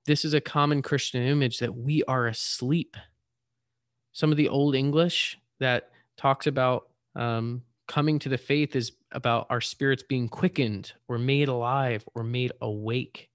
this 0.05 0.23
is 0.23 0.35
a 0.35 0.41
common 0.41 0.83
Christian 0.83 1.23
image 1.23 1.57
that 1.59 1.75
we 1.75 2.03
are 2.03 2.27
asleep. 2.27 2.95
Some 4.11 4.31
of 4.31 4.37
the 4.37 4.49
old 4.49 4.75
English 4.75 5.39
that 5.59 5.89
talks 6.15 6.45
about 6.45 6.89
um, 7.15 7.63
coming 7.87 8.19
to 8.19 8.29
the 8.29 8.37
faith 8.37 8.75
is 8.75 8.91
about 9.11 9.47
our 9.49 9.61
spirits 9.61 10.03
being 10.03 10.29
quickened 10.29 10.93
or 11.07 11.17
made 11.17 11.47
alive 11.47 12.07
or 12.13 12.23
made 12.23 12.51
awake. 12.61 13.29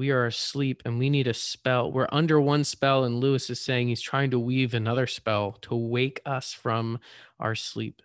We 0.00 0.12
are 0.12 0.24
asleep 0.24 0.80
and 0.86 0.98
we 0.98 1.10
need 1.10 1.26
a 1.26 1.34
spell. 1.34 1.92
We're 1.92 2.08
under 2.10 2.40
one 2.40 2.64
spell, 2.64 3.04
and 3.04 3.20
Lewis 3.20 3.50
is 3.50 3.60
saying 3.60 3.88
he's 3.88 4.00
trying 4.00 4.30
to 4.30 4.38
weave 4.38 4.72
another 4.72 5.06
spell 5.06 5.58
to 5.60 5.76
wake 5.76 6.22
us 6.24 6.54
from 6.54 7.00
our 7.38 7.54
sleep. 7.54 8.00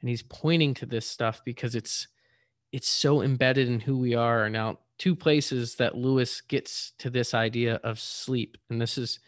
And 0.00 0.08
he's 0.08 0.22
pointing 0.22 0.72
to 0.72 0.86
this 0.86 1.06
stuff 1.06 1.42
because 1.44 1.74
it's 1.74 2.08
it's 2.72 2.88
so 2.88 3.20
embedded 3.20 3.68
in 3.68 3.78
who 3.78 3.98
we 3.98 4.14
are. 4.14 4.48
Now, 4.48 4.78
two 4.96 5.14
places 5.14 5.74
that 5.74 5.98
Lewis 5.98 6.40
gets 6.40 6.92
to 7.00 7.10
this 7.10 7.34
idea 7.34 7.74
of 7.84 8.00
sleep, 8.00 8.56
and 8.70 8.80
this 8.80 8.96
is 8.96 9.20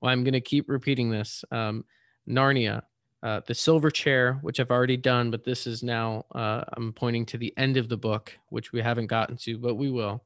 why 0.00 0.12
I'm 0.12 0.24
going 0.24 0.34
to 0.34 0.42
keep 0.42 0.68
repeating 0.68 1.10
this. 1.10 1.42
Um, 1.50 1.86
Narnia, 2.28 2.82
uh, 3.22 3.40
the 3.46 3.54
silver 3.54 3.90
chair, 3.90 4.38
which 4.42 4.60
I've 4.60 4.70
already 4.70 4.96
done, 4.96 5.30
but 5.30 5.44
this 5.44 5.66
is 5.66 5.82
now 5.82 6.24
uh, 6.34 6.64
I'm 6.74 6.92
pointing 6.92 7.26
to 7.26 7.38
the 7.38 7.52
end 7.56 7.76
of 7.76 7.88
the 7.88 7.96
book, 7.96 8.36
which 8.48 8.72
we 8.72 8.80
haven't 8.80 9.08
gotten 9.08 9.36
to, 9.38 9.58
but 9.58 9.74
we 9.74 9.90
will. 9.90 10.24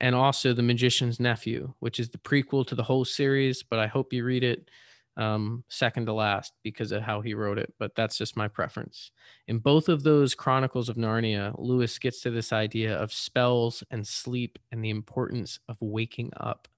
And 0.00 0.14
also 0.14 0.52
the 0.52 0.62
magician's 0.62 1.20
nephew, 1.20 1.72
which 1.78 2.00
is 2.00 2.10
the 2.10 2.18
prequel 2.18 2.66
to 2.66 2.74
the 2.74 2.82
whole 2.82 3.04
series, 3.04 3.62
but 3.62 3.78
I 3.78 3.86
hope 3.86 4.12
you 4.12 4.24
read 4.24 4.44
it 4.44 4.68
um, 5.16 5.64
second 5.68 6.06
to 6.06 6.12
last 6.12 6.52
because 6.62 6.92
of 6.92 7.02
how 7.02 7.20
he 7.20 7.32
wrote 7.32 7.58
it. 7.58 7.72
But 7.78 7.94
that's 7.94 8.18
just 8.18 8.36
my 8.36 8.48
preference. 8.48 9.12
In 9.46 9.58
both 9.58 9.88
of 9.88 10.02
those 10.02 10.34
Chronicles 10.34 10.88
of 10.88 10.96
Narnia, 10.96 11.54
Lewis 11.58 11.98
gets 11.98 12.20
to 12.22 12.30
this 12.30 12.52
idea 12.52 12.96
of 12.96 13.12
spells 13.12 13.82
and 13.90 14.06
sleep 14.06 14.58
and 14.70 14.84
the 14.84 14.90
importance 14.90 15.60
of 15.68 15.76
waking 15.80 16.32
up. 16.36 16.68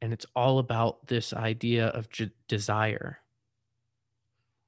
And 0.00 0.12
it's 0.12 0.26
all 0.34 0.58
about 0.58 1.06
this 1.06 1.32
idea 1.32 1.88
of 1.88 2.10
j- 2.10 2.30
desire 2.48 3.20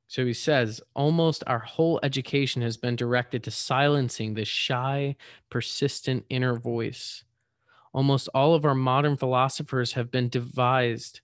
so 0.09 0.25
he 0.25 0.33
says, 0.33 0.81
almost 0.95 1.45
our 1.47 1.59
whole 1.59 2.01
education 2.03 2.63
has 2.63 2.79
been 2.79 2.97
directed 2.97 3.45
to 3.45 3.51
silencing 3.51 4.33
this 4.33 4.49
shy, 4.49 5.17
persistent 5.51 6.25
inner 6.31 6.59
voice. 6.59 7.25
Almost 7.93 8.31
all 8.35 8.55
of 8.55 8.65
our 8.65 8.75
modern 8.75 9.19
philosophers 9.19 9.93
have 9.93 10.11
been 10.11 10.31
devised 10.31 11.21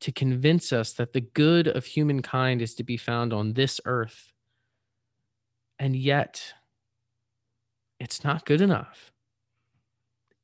to 0.00 0.10
convince 0.10 0.72
us 0.72 0.92
that 0.94 1.12
the 1.12 1.20
good 1.20 1.68
of 1.68 1.86
humankind 1.86 2.60
is 2.60 2.74
to 2.74 2.82
be 2.82 2.96
found 2.96 3.32
on 3.32 3.52
this 3.52 3.80
earth. 3.84 4.32
And 5.78 5.94
yet, 5.94 6.54
it's 8.00 8.24
not 8.24 8.44
good 8.44 8.60
enough. 8.60 9.12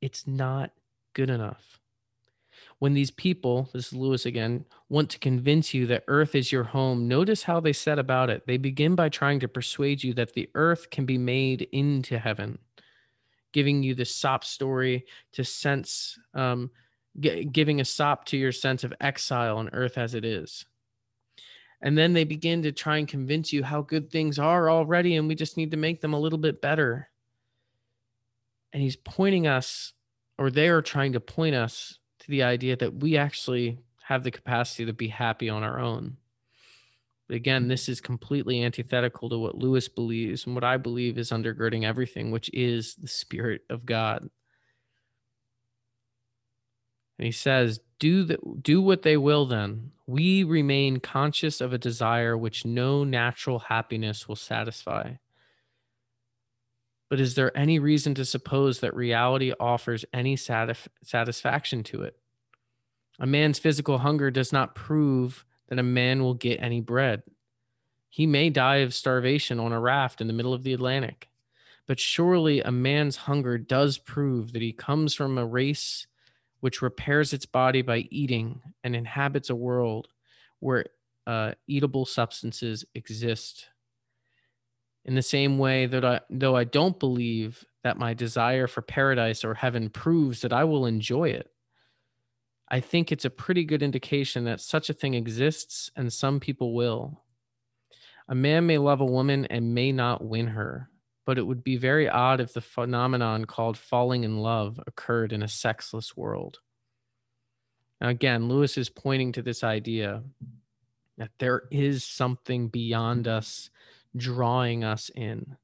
It's 0.01 0.25
not 0.25 0.71
good 1.13 1.29
enough 1.29 1.80
when 2.81 2.95
these 2.95 3.11
people, 3.11 3.69
this 3.73 3.89
is 3.89 3.93
Lewis 3.93 4.25
again, 4.25 4.65
want 4.89 5.07
to 5.11 5.19
convince 5.19 5.71
you 5.71 5.85
that 5.85 6.03
earth 6.07 6.33
is 6.33 6.51
your 6.51 6.63
home, 6.63 7.07
notice 7.07 7.43
how 7.43 7.59
they 7.59 7.73
set 7.73 7.99
about 7.99 8.31
it. 8.31 8.41
They 8.47 8.57
begin 8.57 8.95
by 8.95 9.07
trying 9.07 9.39
to 9.41 9.47
persuade 9.47 10.03
you 10.03 10.15
that 10.15 10.33
the 10.33 10.49
earth 10.55 10.89
can 10.89 11.05
be 11.05 11.19
made 11.19 11.67
into 11.73 12.17
heaven, 12.17 12.57
giving 13.51 13.83
you 13.83 13.93
the 13.93 14.03
sop 14.03 14.43
story 14.43 15.05
to 15.33 15.43
sense, 15.43 16.17
um, 16.33 16.71
g- 17.19 17.45
giving 17.45 17.81
a 17.81 17.85
sop 17.85 18.25
to 18.25 18.37
your 18.37 18.51
sense 18.51 18.83
of 18.83 18.95
exile 18.99 19.59
on 19.59 19.69
earth 19.73 19.99
as 19.99 20.15
it 20.15 20.25
is. 20.25 20.65
And 21.83 21.95
then 21.95 22.13
they 22.13 22.23
begin 22.23 22.63
to 22.63 22.71
try 22.71 22.97
and 22.97 23.07
convince 23.07 23.53
you 23.53 23.63
how 23.63 23.83
good 23.83 24.09
things 24.09 24.39
are 24.39 24.71
already, 24.71 25.17
and 25.17 25.27
we 25.27 25.35
just 25.35 25.55
need 25.55 25.69
to 25.69 25.77
make 25.77 26.01
them 26.01 26.13
a 26.13 26.19
little 26.19 26.39
bit 26.39 26.63
better. 26.63 27.09
And 28.73 28.81
he's 28.81 28.95
pointing 28.95 29.45
us, 29.45 29.93
or 30.39 30.49
they 30.49 30.69
are 30.69 30.81
trying 30.81 31.13
to 31.13 31.19
point 31.19 31.53
us 31.53 31.99
the 32.31 32.43
idea 32.43 32.75
that 32.77 32.95
we 32.95 33.17
actually 33.17 33.77
have 34.03 34.23
the 34.23 34.31
capacity 34.31 34.85
to 34.85 34.93
be 34.93 35.09
happy 35.09 35.49
on 35.49 35.61
our 35.63 35.79
own. 35.79 36.17
But 37.27 37.35
again, 37.35 37.67
this 37.67 37.87
is 37.87 38.01
completely 38.01 38.63
antithetical 38.63 39.29
to 39.29 39.37
what 39.37 39.57
Lewis 39.57 39.87
believes 39.87 40.45
and 40.45 40.55
what 40.55 40.63
I 40.63 40.77
believe 40.77 41.17
is 41.17 41.29
undergirding 41.29 41.85
everything, 41.85 42.31
which 42.31 42.49
is 42.53 42.95
the 42.95 43.07
Spirit 43.07 43.61
of 43.69 43.85
God. 43.85 44.29
And 47.17 47.25
he 47.25 47.31
says, 47.31 47.79
do, 47.99 48.23
the, 48.23 48.39
do 48.61 48.81
what 48.81 49.03
they 49.03 49.15
will 49.15 49.45
then. 49.45 49.91
We 50.07 50.43
remain 50.43 50.99
conscious 50.99 51.61
of 51.61 51.71
a 51.71 51.77
desire 51.77 52.35
which 52.35 52.65
no 52.65 53.03
natural 53.03 53.59
happiness 53.59 54.27
will 54.27 54.35
satisfy. 54.35 55.13
But 57.09 57.19
is 57.19 57.35
there 57.35 57.55
any 57.57 57.77
reason 57.77 58.15
to 58.15 58.25
suppose 58.25 58.79
that 58.79 58.95
reality 58.95 59.53
offers 59.59 60.05
any 60.13 60.35
satisf- 60.35 60.87
satisfaction 61.03 61.83
to 61.83 62.03
it? 62.03 62.17
A 63.21 63.27
man's 63.27 63.59
physical 63.59 63.99
hunger 63.99 64.31
does 64.31 64.51
not 64.51 64.73
prove 64.73 65.45
that 65.69 65.77
a 65.77 65.83
man 65.83 66.23
will 66.23 66.33
get 66.33 66.59
any 66.59 66.81
bread. 66.81 67.21
He 68.09 68.25
may 68.25 68.49
die 68.49 68.77
of 68.77 68.95
starvation 68.95 69.59
on 69.59 69.71
a 69.71 69.79
raft 69.79 70.21
in 70.21 70.27
the 70.27 70.33
middle 70.33 70.55
of 70.55 70.63
the 70.63 70.73
Atlantic. 70.73 71.29
But 71.85 71.99
surely 71.99 72.61
a 72.61 72.71
man's 72.71 73.17
hunger 73.17 73.59
does 73.59 73.99
prove 73.99 74.53
that 74.53 74.61
he 74.63 74.73
comes 74.73 75.13
from 75.13 75.37
a 75.37 75.45
race 75.45 76.07
which 76.61 76.81
repairs 76.81 77.31
its 77.31 77.45
body 77.45 77.83
by 77.83 78.07
eating 78.09 78.61
and 78.83 78.95
inhabits 78.95 79.51
a 79.51 79.55
world 79.55 80.07
where 80.59 80.85
uh, 81.27 81.51
eatable 81.67 82.07
substances 82.07 82.85
exist 82.95 83.67
in 85.05 85.13
the 85.13 85.21
same 85.21 85.59
way 85.59 85.85
that 85.85 86.03
I, 86.03 86.21
though 86.29 86.55
I 86.55 86.63
don't 86.63 86.99
believe 86.99 87.65
that 87.83 87.99
my 87.99 88.15
desire 88.15 88.67
for 88.67 88.81
paradise 88.81 89.43
or 89.43 89.53
heaven 89.53 89.89
proves 89.89 90.41
that 90.41 90.53
I 90.53 90.63
will 90.63 90.85
enjoy 90.87 91.29
it, 91.29 91.50
I 92.71 92.79
think 92.79 93.11
it's 93.11 93.25
a 93.25 93.29
pretty 93.29 93.65
good 93.65 93.83
indication 93.83 94.45
that 94.45 94.61
such 94.61 94.89
a 94.89 94.93
thing 94.93 95.13
exists 95.13 95.91
and 95.97 96.11
some 96.11 96.39
people 96.39 96.73
will. 96.73 97.21
A 98.29 98.33
man 98.33 98.65
may 98.65 98.77
love 98.77 99.01
a 99.01 99.05
woman 99.05 99.45
and 99.47 99.75
may 99.75 99.91
not 99.91 100.23
win 100.23 100.47
her, 100.47 100.89
but 101.25 101.37
it 101.37 101.45
would 101.45 101.65
be 101.65 101.75
very 101.75 102.07
odd 102.07 102.39
if 102.39 102.53
the 102.53 102.61
phenomenon 102.61 103.43
called 103.43 103.77
falling 103.77 104.23
in 104.23 104.37
love 104.37 104.79
occurred 104.87 105.33
in 105.33 105.43
a 105.43 105.49
sexless 105.49 106.15
world. 106.15 106.59
Now, 107.99 108.07
again, 108.07 108.47
Lewis 108.47 108.77
is 108.77 108.89
pointing 108.89 109.33
to 109.33 109.41
this 109.41 109.65
idea 109.65 110.23
that 111.17 111.31
there 111.39 111.63
is 111.71 112.05
something 112.05 112.69
beyond 112.69 113.27
us 113.27 113.69
drawing 114.15 114.85
us 114.85 115.11
in. 115.13 115.57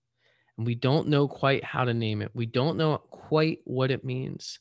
And 0.57 0.67
we 0.67 0.75
don't 0.75 1.07
know 1.07 1.29
quite 1.29 1.63
how 1.63 1.85
to 1.85 1.93
name 1.93 2.21
it. 2.21 2.31
We 2.33 2.47
don't 2.47 2.75
know 2.75 2.97
quite 2.97 3.59
what 3.63 3.91
it 3.91 4.03
means. 4.03 4.59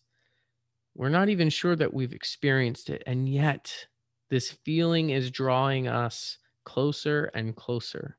We're 0.96 1.10
not 1.10 1.28
even 1.28 1.50
sure 1.50 1.76
that 1.76 1.92
we've 1.92 2.14
experienced 2.14 2.88
it. 2.88 3.02
And 3.06 3.28
yet, 3.28 3.86
this 4.30 4.50
feeling 4.64 5.10
is 5.10 5.30
drawing 5.30 5.86
us 5.88 6.38
closer 6.64 7.30
and 7.34 7.54
closer. 7.54 8.16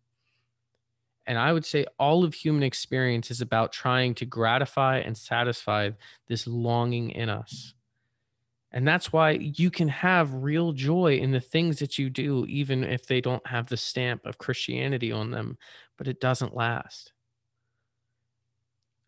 And 1.25 1.39
I 1.39 1.51
would 1.51 1.65
say 1.65 1.86
all 2.00 2.24
of 2.24 2.36
human 2.36 2.62
experience 2.62 3.31
is 3.31 3.41
about 3.41 3.74
trying 3.74 4.13
to 4.15 4.25
gratify 4.25 5.00
and 5.00 5.17
satisfy 5.17 5.89
this 6.27 6.46
longing 6.46 7.10
in 7.10 7.29
us. 7.29 7.74
And 8.72 8.88
that's 8.88 9.12
why 9.12 9.31
you 9.31 9.72
can 9.72 9.88
have 9.88 10.34
real 10.36 10.72
joy 10.72 11.17
in 11.17 11.31
the 11.31 11.39
things 11.39 11.79
that 11.79 11.98
you 11.98 12.12
do, 12.12 12.46
even 12.48 12.84
if 12.84 13.07
they 13.07 13.22
don't 13.22 13.46
have 13.48 13.67
the 13.67 13.77
stamp 13.77 14.25
of 14.25 14.38
Christianity 14.38 15.12
on 15.12 15.31
them, 15.31 15.57
but 15.98 16.07
it 16.07 16.22
doesn't 16.22 16.55
last. 16.55 17.12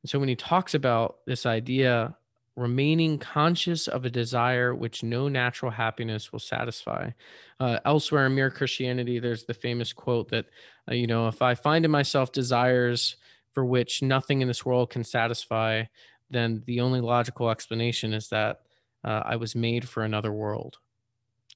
so 0.06 0.18
when 0.18 0.30
he 0.30 0.36
talks 0.36 0.74
about 0.74 1.18
this 1.28 1.46
idea, 1.46 2.16
remaining 2.56 3.18
conscious 3.18 3.88
of 3.88 4.06
a 4.06 4.10
desire 4.10 4.76
which 4.76 5.04
no 5.04 5.28
natural 5.28 5.72
happiness 5.72 6.32
will 6.32 6.40
satisfy. 6.40 7.10
Uh, 7.60 7.80
elsewhere 7.86 8.26
in 8.26 8.36
Mere 8.36 8.50
Christianity, 8.50 9.20
there's 9.20 9.46
the 9.46 9.54
famous 9.54 9.94
quote 9.94 10.30
that, 10.30 10.46
uh, 10.90 10.94
you 10.94 11.08
know, 11.08 11.28
if 11.28 11.42
I 11.42 11.56
find 11.56 11.86
in 11.86 11.92
myself 11.92 12.32
desires 12.32 13.16
for 13.54 13.66
which 13.66 14.02
nothing 14.02 14.42
in 14.42 14.48
this 14.48 14.66
world 14.66 14.90
can 14.90 15.04
satisfy, 15.04 15.84
then 16.30 16.64
the 16.66 16.82
only 16.82 17.02
logical 17.02 17.50
explanation 17.50 18.14
is 18.14 18.30
that 18.30 18.62
uh, 19.04 19.24
I 19.26 19.38
was 19.38 19.56
made 19.56 19.88
for 19.88 20.04
another 20.04 20.32
world. 20.32 20.78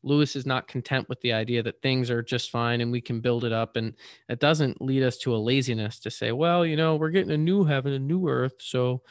Lewis 0.04 0.36
is 0.36 0.46
not 0.46 0.68
content 0.68 1.08
with 1.08 1.22
the 1.22 1.34
idea 1.34 1.64
that 1.64 1.82
things 1.82 2.10
are 2.10 2.22
just 2.22 2.52
fine 2.52 2.82
and 2.82 2.92
we 2.92 3.00
can 3.02 3.22
build 3.22 3.46
it 3.46 3.54
up. 3.54 3.78
And 3.78 3.94
it 4.28 4.40
doesn't 4.40 4.82
lead 4.82 5.02
us 5.02 5.18
to 5.20 5.34
a 5.34 5.38
laziness 5.38 6.00
to 6.00 6.12
say, 6.12 6.32
well, 6.32 6.66
you 6.66 6.76
know, 6.76 6.96
we're 6.96 7.10
getting 7.10 7.32
a 7.32 7.38
new 7.38 7.64
heaven, 7.64 7.94
a 7.94 8.00
new 8.00 8.28
earth. 8.28 8.56
So, 8.60 9.02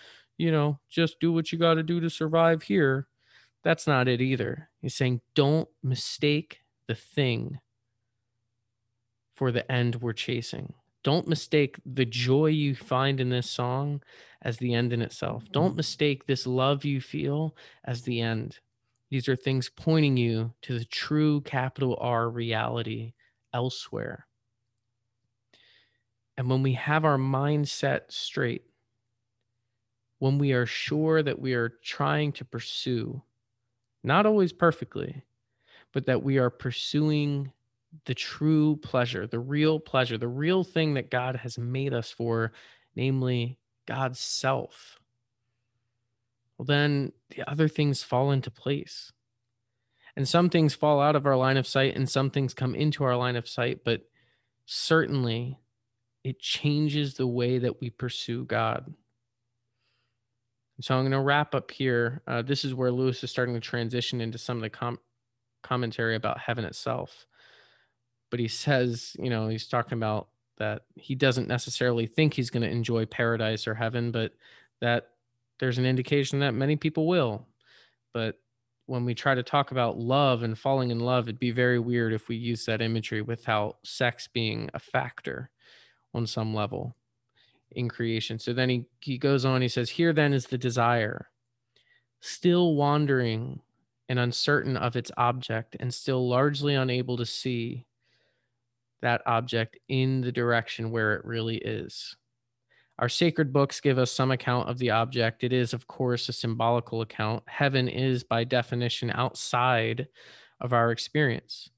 you 0.42 0.50
know, 0.50 0.80
just 0.90 1.20
do 1.20 1.32
what 1.32 1.52
you 1.52 1.58
got 1.58 1.74
to 1.74 1.84
do 1.84 2.00
to 2.00 2.10
survive 2.10 2.64
here. 2.64 3.06
That's 3.62 3.86
not 3.86 4.08
it 4.08 4.20
either. 4.20 4.70
He's 4.80 4.96
saying, 4.96 5.20
don't 5.36 5.68
mistake 5.84 6.62
the 6.88 6.96
thing 6.96 7.60
for 9.36 9.52
the 9.52 9.70
end 9.70 10.02
we're 10.02 10.12
chasing. 10.12 10.74
Don't 11.04 11.28
mistake 11.28 11.76
the 11.86 12.04
joy 12.04 12.46
you 12.46 12.74
find 12.74 13.20
in 13.20 13.28
this 13.28 13.48
song 13.48 14.02
as 14.42 14.56
the 14.56 14.74
end 14.74 14.92
in 14.92 15.00
itself. 15.00 15.44
Don't 15.52 15.76
mistake 15.76 16.26
this 16.26 16.44
love 16.44 16.84
you 16.84 17.00
feel 17.00 17.54
as 17.84 18.02
the 18.02 18.20
end. 18.20 18.58
These 19.10 19.28
are 19.28 19.36
things 19.36 19.68
pointing 19.68 20.16
you 20.16 20.52
to 20.62 20.76
the 20.76 20.84
true 20.84 21.40
capital 21.42 21.96
R 22.00 22.28
reality 22.28 23.12
elsewhere. 23.54 24.26
And 26.36 26.50
when 26.50 26.64
we 26.64 26.72
have 26.72 27.04
our 27.04 27.18
mindset 27.18 28.00
straight, 28.08 28.62
when 30.22 30.38
we 30.38 30.52
are 30.52 30.66
sure 30.66 31.20
that 31.20 31.40
we 31.40 31.52
are 31.52 31.72
trying 31.82 32.30
to 32.30 32.44
pursue, 32.44 33.20
not 34.04 34.24
always 34.24 34.52
perfectly, 34.52 35.24
but 35.92 36.06
that 36.06 36.22
we 36.22 36.38
are 36.38 36.48
pursuing 36.48 37.50
the 38.04 38.14
true 38.14 38.76
pleasure, 38.84 39.26
the 39.26 39.40
real 39.40 39.80
pleasure, 39.80 40.16
the 40.16 40.28
real 40.28 40.62
thing 40.62 40.94
that 40.94 41.10
God 41.10 41.34
has 41.34 41.58
made 41.58 41.92
us 41.92 42.12
for, 42.12 42.52
namely 42.94 43.58
God's 43.84 44.20
self, 44.20 45.00
well, 46.56 46.66
then 46.66 47.10
the 47.30 47.42
other 47.50 47.66
things 47.66 48.04
fall 48.04 48.30
into 48.30 48.48
place. 48.48 49.10
And 50.14 50.28
some 50.28 50.50
things 50.50 50.72
fall 50.72 51.00
out 51.00 51.16
of 51.16 51.26
our 51.26 51.36
line 51.36 51.56
of 51.56 51.66
sight 51.66 51.96
and 51.96 52.08
some 52.08 52.30
things 52.30 52.54
come 52.54 52.76
into 52.76 53.02
our 53.02 53.16
line 53.16 53.34
of 53.34 53.48
sight, 53.48 53.80
but 53.84 54.02
certainly 54.66 55.58
it 56.22 56.38
changes 56.38 57.14
the 57.14 57.26
way 57.26 57.58
that 57.58 57.80
we 57.80 57.90
pursue 57.90 58.44
God. 58.44 58.94
So 60.80 60.94
I'm 60.94 61.02
going 61.02 61.12
to 61.12 61.20
wrap 61.20 61.54
up 61.54 61.70
here. 61.70 62.22
Uh, 62.26 62.42
this 62.42 62.64
is 62.64 62.74
where 62.74 62.90
Lewis 62.90 63.22
is 63.22 63.30
starting 63.30 63.54
to 63.54 63.60
transition 63.60 64.20
into 64.20 64.38
some 64.38 64.56
of 64.56 64.62
the 64.62 64.70
com- 64.70 64.98
commentary 65.62 66.16
about 66.16 66.40
heaven 66.40 66.64
itself 66.64 67.26
but 68.32 68.40
he 68.40 68.48
says, 68.48 69.14
you 69.18 69.28
know, 69.28 69.46
he's 69.46 69.68
talking 69.68 69.98
about 69.98 70.28
that 70.56 70.84
he 70.96 71.14
doesn't 71.14 71.48
necessarily 71.48 72.06
think 72.06 72.32
he's 72.32 72.48
going 72.48 72.62
to 72.62 72.68
enjoy 72.68 73.04
paradise 73.04 73.68
or 73.68 73.74
heaven, 73.74 74.10
but 74.10 74.32
that 74.80 75.10
there's 75.60 75.76
an 75.76 75.84
indication 75.84 76.40
that 76.40 76.54
many 76.54 76.74
people 76.74 77.06
will. 77.06 77.46
But 78.14 78.40
when 78.86 79.04
we 79.04 79.14
try 79.14 79.34
to 79.34 79.42
talk 79.42 79.70
about 79.70 79.98
love 79.98 80.44
and 80.44 80.58
falling 80.58 80.90
in 80.90 80.98
love, 80.98 81.26
it'd 81.26 81.40
be 81.40 81.50
very 81.50 81.78
weird 81.78 82.14
if 82.14 82.28
we 82.28 82.36
use 82.36 82.64
that 82.64 82.80
imagery 82.80 83.20
without 83.20 83.76
sex 83.84 84.28
being 84.32 84.70
a 84.72 84.78
factor 84.78 85.50
on 86.14 86.26
some 86.26 86.54
level 86.54 86.96
in 87.76 87.88
creation. 87.88 88.38
So 88.38 88.52
then 88.52 88.68
he, 88.68 88.86
he 89.00 89.18
goes 89.18 89.44
on, 89.44 89.62
he 89.62 89.68
says, 89.68 89.90
Here 89.90 90.12
then 90.12 90.32
is 90.32 90.46
the 90.46 90.58
desire, 90.58 91.28
still 92.20 92.74
wandering 92.74 93.60
and 94.08 94.18
uncertain 94.18 94.76
of 94.76 94.96
its 94.96 95.10
object, 95.16 95.76
and 95.80 95.92
still 95.92 96.28
largely 96.28 96.74
unable 96.74 97.16
to 97.16 97.26
see 97.26 97.86
that 99.00 99.22
object 99.26 99.78
in 99.88 100.20
the 100.20 100.32
direction 100.32 100.90
where 100.90 101.14
it 101.14 101.24
really 101.24 101.56
is. 101.56 102.16
Our 102.98 103.08
sacred 103.08 103.52
books 103.52 103.80
give 103.80 103.98
us 103.98 104.12
some 104.12 104.30
account 104.30 104.68
of 104.68 104.78
the 104.78 104.90
object. 104.90 105.44
It 105.44 105.52
is, 105.52 105.72
of 105.72 105.86
course, 105.86 106.28
a 106.28 106.32
symbolical 106.32 107.00
account. 107.00 107.42
Heaven 107.46 107.88
is, 107.88 108.22
by 108.22 108.44
definition, 108.44 109.10
outside 109.10 110.08
of 110.60 110.72
our 110.72 110.92
experience. 110.92 111.70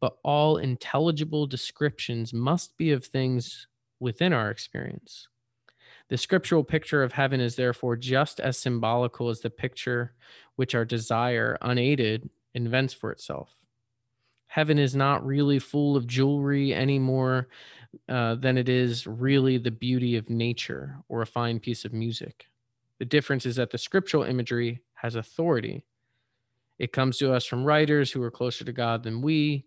But 0.00 0.16
all 0.22 0.58
intelligible 0.58 1.46
descriptions 1.46 2.32
must 2.32 2.76
be 2.76 2.92
of 2.92 3.04
things 3.04 3.66
within 3.98 4.32
our 4.32 4.50
experience. 4.50 5.28
The 6.10 6.18
scriptural 6.18 6.64
picture 6.64 7.02
of 7.02 7.12
heaven 7.12 7.40
is 7.40 7.56
therefore 7.56 7.96
just 7.96 8.38
as 8.38 8.58
symbolical 8.58 9.30
as 9.30 9.40
the 9.40 9.50
picture 9.50 10.12
which 10.56 10.74
our 10.74 10.84
desire, 10.84 11.56
unaided, 11.62 12.28
invents 12.54 12.92
for 12.92 13.10
itself 13.10 13.60
heaven 14.50 14.80
is 14.80 14.96
not 14.96 15.24
really 15.24 15.60
full 15.60 15.94
of 15.94 16.08
jewelry 16.08 16.74
anymore 16.74 17.46
uh, 18.08 18.34
than 18.34 18.58
it 18.58 18.68
is 18.68 19.06
really 19.06 19.58
the 19.58 19.70
beauty 19.70 20.16
of 20.16 20.28
nature 20.28 20.96
or 21.08 21.22
a 21.22 21.26
fine 21.26 21.60
piece 21.60 21.84
of 21.84 21.92
music. 21.92 22.46
The 22.98 23.04
difference 23.04 23.46
is 23.46 23.54
that 23.56 23.70
the 23.70 23.78
scriptural 23.78 24.24
imagery 24.24 24.82
has 24.94 25.14
authority. 25.14 25.84
It 26.80 26.92
comes 26.92 27.16
to 27.18 27.32
us 27.32 27.46
from 27.46 27.64
writers 27.64 28.10
who 28.10 28.20
are 28.24 28.30
closer 28.30 28.64
to 28.64 28.72
God 28.72 29.04
than 29.04 29.22
we. 29.22 29.66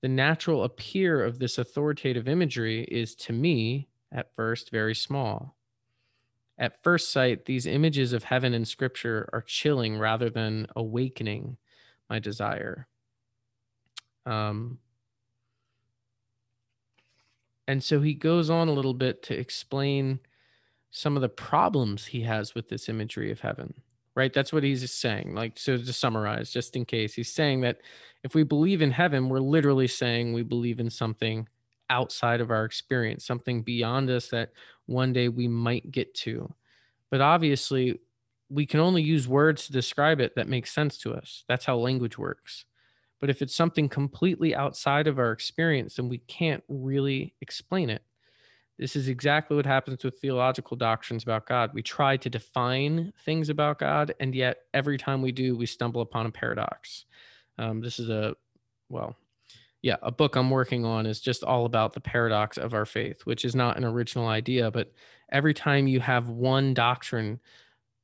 The 0.00 0.08
natural 0.08 0.62
appear 0.62 1.24
of 1.24 1.40
this 1.40 1.58
authoritative 1.58 2.28
imagery 2.28 2.84
is, 2.84 3.16
to 3.16 3.32
me, 3.32 3.88
at 4.12 4.32
first, 4.36 4.70
very 4.70 4.94
small. 4.94 5.56
At 6.60 6.82
first 6.82 7.10
sight, 7.10 7.46
these 7.46 7.66
images 7.66 8.12
of 8.12 8.24
heaven 8.24 8.52
in 8.52 8.66
scripture 8.66 9.28
are 9.32 9.40
chilling 9.40 9.98
rather 9.98 10.28
than 10.28 10.66
awakening 10.76 11.56
my 12.10 12.18
desire. 12.18 12.86
Um, 14.26 14.78
and 17.66 17.82
so 17.82 18.02
he 18.02 18.12
goes 18.12 18.50
on 18.50 18.68
a 18.68 18.72
little 18.72 18.92
bit 18.92 19.22
to 19.24 19.34
explain 19.38 20.20
some 20.90 21.16
of 21.16 21.22
the 21.22 21.30
problems 21.30 22.04
he 22.04 22.22
has 22.22 22.54
with 22.54 22.68
this 22.68 22.90
imagery 22.90 23.32
of 23.32 23.40
heaven, 23.40 23.72
right? 24.14 24.32
That's 24.32 24.52
what 24.52 24.62
he's 24.62 24.92
saying. 24.92 25.34
Like, 25.34 25.58
so 25.58 25.78
to 25.78 25.92
summarize, 25.94 26.52
just 26.52 26.76
in 26.76 26.84
case, 26.84 27.14
he's 27.14 27.32
saying 27.32 27.62
that 27.62 27.78
if 28.22 28.34
we 28.34 28.42
believe 28.42 28.82
in 28.82 28.90
heaven, 28.90 29.30
we're 29.30 29.38
literally 29.38 29.86
saying 29.86 30.34
we 30.34 30.42
believe 30.42 30.78
in 30.78 30.90
something 30.90 31.48
outside 31.90 32.40
of 32.40 32.50
our 32.50 32.64
experience, 32.64 33.26
something 33.26 33.62
beyond 33.62 34.08
us 34.08 34.28
that 34.28 34.52
one 34.86 35.12
day 35.12 35.28
we 35.28 35.48
might 35.48 35.90
get 35.90 36.14
to. 36.14 36.52
But 37.10 37.20
obviously, 37.20 38.00
we 38.48 38.66
can 38.66 38.80
only 38.80 39.02
use 39.02 39.28
words 39.28 39.66
to 39.66 39.72
describe 39.72 40.20
it 40.20 40.34
that 40.36 40.48
make 40.48 40.66
sense 40.66 40.96
to 40.98 41.12
us. 41.12 41.44
That's 41.48 41.66
how 41.66 41.76
language 41.76 42.16
works. 42.16 42.64
But 43.20 43.30
if 43.30 43.42
it's 43.42 43.54
something 43.54 43.88
completely 43.88 44.54
outside 44.54 45.06
of 45.06 45.18
our 45.18 45.32
experience, 45.32 45.96
then 45.96 46.08
we 46.08 46.18
can't 46.18 46.64
really 46.68 47.34
explain 47.40 47.90
it. 47.90 48.02
This 48.78 48.96
is 48.96 49.08
exactly 49.08 49.56
what 49.56 49.66
happens 49.66 50.02
with 50.02 50.18
theological 50.18 50.74
doctrines 50.74 51.22
about 51.22 51.46
God. 51.46 51.72
We 51.74 51.82
try 51.82 52.16
to 52.16 52.30
define 52.30 53.12
things 53.26 53.50
about 53.50 53.78
God, 53.78 54.14
and 54.20 54.34
yet 54.34 54.56
every 54.72 54.96
time 54.96 55.20
we 55.20 55.32
do, 55.32 55.54
we 55.54 55.66
stumble 55.66 56.00
upon 56.00 56.24
a 56.24 56.30
paradox. 56.30 57.04
Um, 57.58 57.82
this 57.82 57.98
is 57.98 58.08
a, 58.08 58.34
well, 58.88 59.16
yeah, 59.82 59.96
a 60.02 60.10
book 60.10 60.36
I'm 60.36 60.50
working 60.50 60.84
on 60.84 61.06
is 61.06 61.20
just 61.20 61.42
all 61.42 61.64
about 61.64 61.94
the 61.94 62.00
paradox 62.00 62.58
of 62.58 62.74
our 62.74 62.84
faith, 62.84 63.22
which 63.24 63.44
is 63.44 63.54
not 63.54 63.78
an 63.78 63.84
original 63.84 64.26
idea, 64.26 64.70
but 64.70 64.92
every 65.32 65.54
time 65.54 65.86
you 65.86 66.00
have 66.00 66.28
one 66.28 66.74
doctrine 66.74 67.40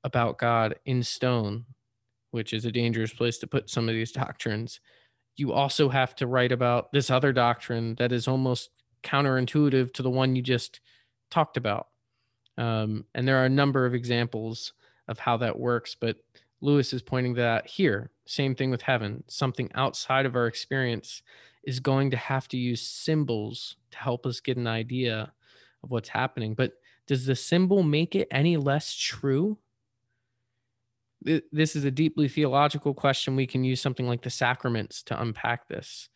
about 0.03 0.39
God 0.39 0.77
in 0.87 1.03
stone, 1.03 1.67
which 2.31 2.53
is 2.53 2.65
a 2.65 2.73
dangerous 2.73 3.13
place 3.13 3.39
to 3.39 3.47
put 3.47 3.69
some 3.69 3.89
of 3.89 3.95
these 3.95 4.13
doctrines, 4.25 4.81
you 5.37 5.53
also 5.53 5.91
have 5.91 6.15
to 6.17 6.27
write 6.27 6.53
about 6.53 6.93
this 6.93 7.11
other 7.11 7.33
doctrine 7.33 7.95
that 7.97 8.11
is 8.11 8.27
almost 8.27 8.71
counterintuitive 9.03 9.93
to 9.93 10.03
the 10.03 10.11
one 10.11 10.35
you 10.35 10.43
just 10.43 10.81
talked 11.31 11.59
about. 11.59 11.89
Um, 12.57 13.05
and 13.15 13.29
there 13.29 13.37
are 13.37 13.45
a 13.45 13.51
number 13.51 13.85
of 13.85 13.95
examples 13.95 14.73
of 15.09 15.19
how 15.19 15.37
that 15.39 15.59
works, 15.59 15.95
but 15.95 16.17
Lewis 16.63 16.95
is 16.95 17.03
pointing 17.03 17.35
that 17.35 17.67
here. 17.67 18.11
Same 18.25 18.55
thing 18.55 18.71
with 18.71 18.81
heaven. 18.81 19.25
Something 19.29 19.71
outside 19.75 20.25
of 20.25 20.35
our 20.35 20.47
experience 20.47 21.23
is 21.67 21.81
going 21.81 22.11
to 22.13 22.17
have 22.17 22.49
to 22.49 22.57
use 22.57 22.81
symbols 22.81 23.77
to 23.91 23.99
help 23.99 24.25
us 24.25 24.41
get 24.41 24.57
an 24.57 24.69
idea 24.69 25.33
of 25.83 25.91
what's 25.91 26.09
happening. 26.09 26.55
But 26.55 26.75
does 27.07 27.27
the 27.27 27.35
symbol 27.37 27.83
make 27.83 28.15
it 28.15 28.29
any 28.31 28.57
less 28.57 28.95
true? 28.95 29.59
this 31.51 31.75
is 31.75 31.85
a 31.85 31.91
deeply 31.91 32.29
theological 32.29 32.95
question. 32.95 33.35
We 33.35 33.49
can 33.49 33.65
use 33.65 33.81
something 33.81 34.07
like 34.07 34.23
the 34.23 34.31
sacraments 34.31 35.03
to 35.05 35.21
unpack 35.21 35.67
this. 35.67 36.09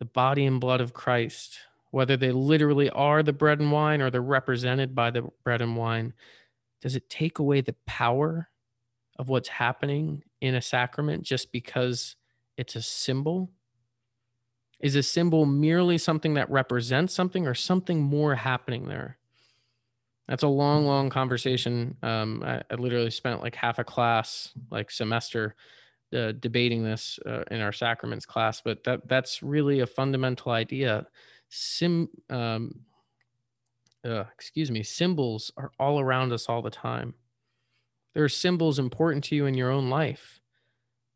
The 0.00 0.06
body 0.06 0.44
and 0.44 0.60
blood 0.60 0.80
of 0.80 0.92
Christ, 0.92 1.58
whether 1.92 2.16
they 2.16 2.32
literally 2.32 2.90
are 2.90 3.22
the 3.22 3.32
bread 3.32 3.60
and 3.60 3.70
wine 3.70 4.00
or 4.00 4.10
they're 4.10 4.20
represented 4.20 4.94
by 4.94 5.10
the 5.10 5.28
bread 5.44 5.62
and 5.62 5.76
wine, 5.76 6.14
does 6.82 6.96
it 6.96 7.08
take 7.08 7.38
away 7.38 7.60
the 7.60 7.76
power 7.86 8.48
of 9.18 9.28
what's 9.28 9.48
happening 9.48 10.24
in 10.40 10.56
a 10.56 10.62
sacrament 10.62 11.22
just 11.22 11.52
because 11.52 12.16
it's 12.56 12.74
a 12.74 12.82
symbol? 12.82 13.50
Is 14.80 14.96
a 14.96 15.02
symbol 15.02 15.46
merely 15.46 15.98
something 15.98 16.34
that 16.34 16.50
represents 16.50 17.14
something 17.14 17.46
or 17.46 17.54
something 17.54 18.02
more 18.02 18.34
happening 18.34 18.88
there? 18.88 19.18
That's 20.28 20.42
a 20.42 20.48
long, 20.48 20.86
long 20.86 21.10
conversation. 21.10 21.96
Um, 22.02 22.42
I, 22.44 22.62
I, 22.70 22.74
literally 22.76 23.10
spent 23.10 23.42
like 23.42 23.54
half 23.54 23.78
a 23.78 23.84
class, 23.84 24.52
like 24.70 24.90
semester, 24.90 25.54
uh, 26.14 26.32
debating 26.32 26.82
this 26.82 27.18
uh, 27.26 27.42
in 27.50 27.60
our 27.60 27.72
sacraments 27.72 28.24
class. 28.24 28.62
But 28.62 28.84
that 28.84 29.06
that's 29.06 29.42
really 29.42 29.80
a 29.80 29.86
fundamental 29.86 30.52
idea. 30.52 31.06
Sim, 31.50 32.08
um, 32.30 32.80
uh, 34.04 34.24
excuse 34.32 34.70
me, 34.70 34.82
symbols 34.82 35.52
are 35.56 35.72
all 35.78 36.00
around 36.00 36.32
us 36.32 36.46
all 36.48 36.62
the 36.62 36.70
time. 36.70 37.14
There 38.14 38.24
are 38.24 38.28
symbols 38.28 38.78
important 38.78 39.24
to 39.24 39.36
you 39.36 39.46
in 39.46 39.54
your 39.54 39.70
own 39.70 39.90
life 39.90 40.40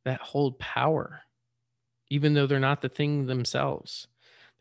that 0.05 0.21
hold 0.21 0.59
power, 0.59 1.23
even 2.11 2.35
though 2.35 2.47
they're 2.47 2.61
not 2.61 2.83
the 2.83 2.89
thing 2.89 3.27
themselves. 3.27 4.09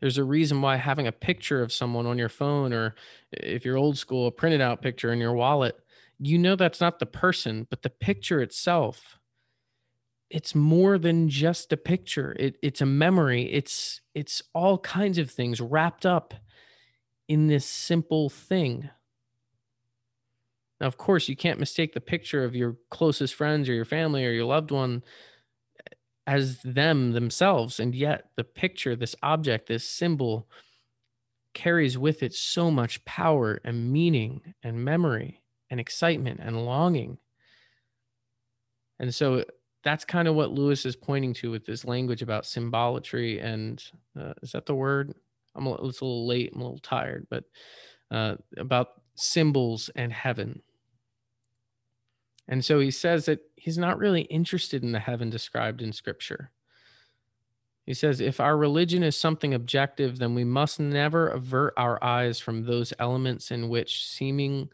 There's 0.00 0.18
a 0.18 0.24
reason 0.24 0.62
why 0.62 0.76
having 0.76 1.06
a 1.06 1.12
picture 1.12 1.62
of 1.62 1.72
someone 1.72 2.06
on 2.06 2.18
your 2.18 2.28
phone, 2.28 2.72
or 2.72 2.94
if 3.32 3.64
you're 3.64 3.76
old 3.76 3.98
school, 3.98 4.28
a 4.28 4.30
printed 4.30 4.60
out 4.60 4.82
picture 4.82 5.12
in 5.12 5.18
your 5.18 5.32
wallet, 5.32 5.76
you 6.18 6.38
know 6.38 6.56
that's 6.56 6.80
not 6.80 6.98
the 6.98 7.06
person, 7.06 7.66
but 7.68 7.82
the 7.82 7.90
picture 7.90 8.40
itself. 8.40 9.18
It's 10.30 10.54
more 10.54 10.98
than 10.98 11.28
just 11.28 11.72
a 11.72 11.76
picture. 11.76 12.36
It, 12.38 12.56
it's 12.62 12.80
a 12.80 12.86
memory. 12.86 13.50
It's 13.50 14.00
it's 14.14 14.42
all 14.54 14.78
kinds 14.78 15.18
of 15.18 15.30
things 15.30 15.60
wrapped 15.60 16.04
up 16.04 16.34
in 17.28 17.46
this 17.46 17.64
simple 17.64 18.28
thing. 18.28 18.90
Now, 20.80 20.86
of 20.86 20.96
course, 20.96 21.28
you 21.28 21.36
can't 21.36 21.58
mistake 21.58 21.92
the 21.92 22.00
picture 22.00 22.44
of 22.44 22.54
your 22.54 22.76
closest 22.90 23.34
friends 23.34 23.68
or 23.68 23.72
your 23.72 23.84
family 23.84 24.24
or 24.24 24.30
your 24.30 24.44
loved 24.44 24.70
one 24.70 25.02
as 26.28 26.60
them 26.62 27.12
themselves. 27.12 27.80
And 27.80 27.94
yet, 27.94 28.28
the 28.36 28.44
picture, 28.44 28.94
this 28.94 29.16
object, 29.22 29.66
this 29.66 29.88
symbol 29.88 30.46
carries 31.54 31.96
with 31.96 32.22
it 32.22 32.34
so 32.34 32.70
much 32.70 33.02
power 33.06 33.60
and 33.64 33.90
meaning 33.90 34.54
and 34.62 34.84
memory 34.84 35.40
and 35.70 35.80
excitement 35.80 36.38
and 36.42 36.66
longing. 36.66 37.16
And 39.00 39.12
so 39.14 39.42
that's 39.82 40.04
kind 40.04 40.28
of 40.28 40.34
what 40.34 40.52
Lewis 40.52 40.84
is 40.84 40.96
pointing 40.96 41.32
to 41.34 41.50
with 41.50 41.64
this 41.64 41.86
language 41.86 42.20
about 42.20 42.44
symbolatry. 42.44 43.42
And 43.42 43.82
uh, 44.20 44.34
is 44.42 44.52
that 44.52 44.66
the 44.66 44.74
word? 44.74 45.14
I'm 45.54 45.66
a, 45.66 45.74
it's 45.86 46.02
a 46.02 46.04
little 46.04 46.26
late, 46.26 46.52
I'm 46.54 46.60
a 46.60 46.64
little 46.64 46.78
tired, 46.78 47.26
but 47.30 47.44
uh, 48.10 48.34
about 48.58 48.88
symbols 49.14 49.88
and 49.96 50.12
heaven. 50.12 50.60
And 52.48 52.64
so 52.64 52.80
he 52.80 52.90
says 52.90 53.26
that 53.26 53.40
he's 53.56 53.76
not 53.76 53.98
really 53.98 54.22
interested 54.22 54.82
in 54.82 54.92
the 54.92 54.98
heaven 54.98 55.28
described 55.28 55.82
in 55.82 55.92
scripture. 55.92 56.50
He 57.84 57.94
says, 57.94 58.20
if 58.20 58.40
our 58.40 58.56
religion 58.56 59.02
is 59.02 59.16
something 59.16 59.54
objective, 59.54 60.18
then 60.18 60.34
we 60.34 60.44
must 60.44 60.80
never 60.80 61.28
avert 61.28 61.74
our 61.76 62.02
eyes 62.02 62.38
from 62.40 62.64
those 62.64 62.92
elements 62.98 63.50
in 63.50 63.68
which 63.68 64.06
seemingly 64.06 64.68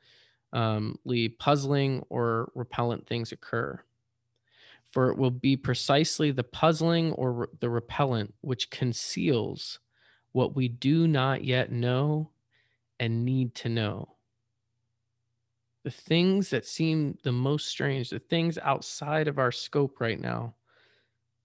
puzzling 1.39 2.05
or 2.09 2.51
repellent 2.55 3.07
things 3.07 3.33
occur. 3.33 3.81
For 4.91 5.11
it 5.11 5.19
will 5.19 5.33
be 5.33 5.57
precisely 5.57 6.31
the 6.31 6.45
puzzling 6.45 7.13
or 7.13 7.49
the 7.59 7.71
repellent 7.71 8.35
which 8.41 8.71
conceals 8.71 9.81
what 10.33 10.55
we 10.55 10.69
do 10.69 11.09
not 11.09 11.45
yet 11.45 11.73
know 11.73 12.31
and 13.01 13.25
need 13.25 13.55
to 13.57 13.69
know 13.69 14.14
the 15.85 15.91
things 15.91 16.49
that 16.49 16.67
seem 16.67 17.19
the 17.23 17.33
most 17.33 17.69
strange, 17.69 18.09
the 18.09 18.19
things 18.19 18.59
outside 18.63 19.29
of 19.29 19.39
our 19.39 19.53
scope 19.53 20.01
right 20.01 20.21
now, 20.21 20.55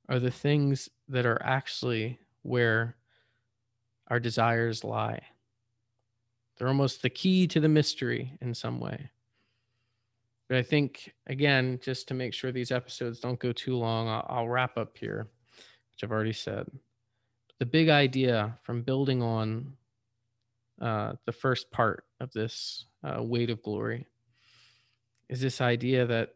are 0.07 0.19
the 0.19 0.31
things 0.31 0.89
that 1.09 1.25
are 1.25 1.41
actually 1.43 2.17
where 2.41 2.95
our 4.07 4.19
desires 4.19 4.83
lie. 4.83 5.21
They're 6.57 6.69
almost 6.69 7.01
the 7.01 7.09
key 7.09 7.47
to 7.47 7.59
the 7.59 7.67
mystery 7.67 8.37
in 8.41 8.53
some 8.53 8.79
way. 8.79 9.11
But 10.47 10.57
I 10.57 10.63
think, 10.63 11.13
again, 11.27 11.79
just 11.83 12.07
to 12.07 12.13
make 12.13 12.33
sure 12.33 12.51
these 12.51 12.71
episodes 12.71 13.19
don't 13.19 13.39
go 13.39 13.51
too 13.51 13.75
long, 13.75 14.07
I'll, 14.07 14.25
I'll 14.29 14.49
wrap 14.49 14.77
up 14.77 14.97
here, 14.97 15.27
which 15.91 16.03
I've 16.03 16.11
already 16.11 16.33
said. 16.33 16.65
The 17.59 17.65
big 17.65 17.89
idea 17.89 18.57
from 18.63 18.83
building 18.83 19.21
on 19.21 19.73
uh, 20.81 21.13
the 21.25 21.33
first 21.33 21.69
part 21.71 22.05
of 22.21 22.31
this 22.31 22.85
uh, 23.03 23.21
weight 23.21 23.49
of 23.49 23.61
glory 23.61 24.07
is 25.29 25.41
this 25.41 25.61
idea 25.61 26.05
that 26.07 26.33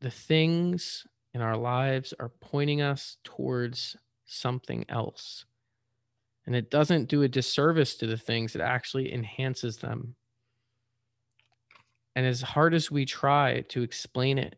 the 0.00 0.10
things 0.10 1.06
in 1.34 1.42
our 1.42 1.56
lives 1.56 2.14
are 2.18 2.30
pointing 2.40 2.80
us 2.80 3.18
towards 3.24 3.96
something 4.24 4.84
else. 4.88 5.44
And 6.46 6.56
it 6.56 6.70
doesn't 6.70 7.08
do 7.08 7.22
a 7.22 7.28
disservice 7.28 7.96
to 7.96 8.06
the 8.06 8.16
things, 8.16 8.54
it 8.54 8.60
actually 8.60 9.12
enhances 9.12 9.78
them. 9.78 10.14
And 12.16 12.26
as 12.26 12.40
hard 12.42 12.74
as 12.74 12.90
we 12.90 13.04
try 13.04 13.60
to 13.68 13.82
explain 13.82 14.38
it, 14.38 14.56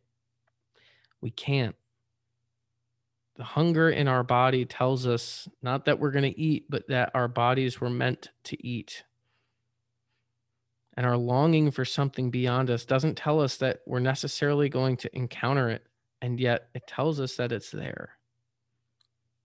we 1.20 1.30
can't. 1.30 1.76
The 3.36 3.44
hunger 3.44 3.90
in 3.90 4.06
our 4.06 4.22
body 4.22 4.64
tells 4.64 5.06
us 5.06 5.48
not 5.62 5.86
that 5.86 5.98
we're 5.98 6.10
going 6.10 6.30
to 6.30 6.40
eat, 6.40 6.66
but 6.68 6.88
that 6.88 7.10
our 7.14 7.28
bodies 7.28 7.80
were 7.80 7.90
meant 7.90 8.30
to 8.44 8.66
eat 8.66 9.04
and 11.00 11.06
our 11.06 11.16
longing 11.16 11.70
for 11.70 11.86
something 11.86 12.30
beyond 12.30 12.68
us 12.68 12.84
doesn't 12.84 13.16
tell 13.16 13.40
us 13.40 13.56
that 13.56 13.80
we're 13.86 14.00
necessarily 14.00 14.68
going 14.68 14.98
to 14.98 15.16
encounter 15.16 15.70
it. 15.70 15.82
And 16.20 16.38
yet 16.38 16.68
it 16.74 16.86
tells 16.86 17.20
us 17.20 17.36
that 17.36 17.52
it's 17.52 17.70
there. 17.70 18.18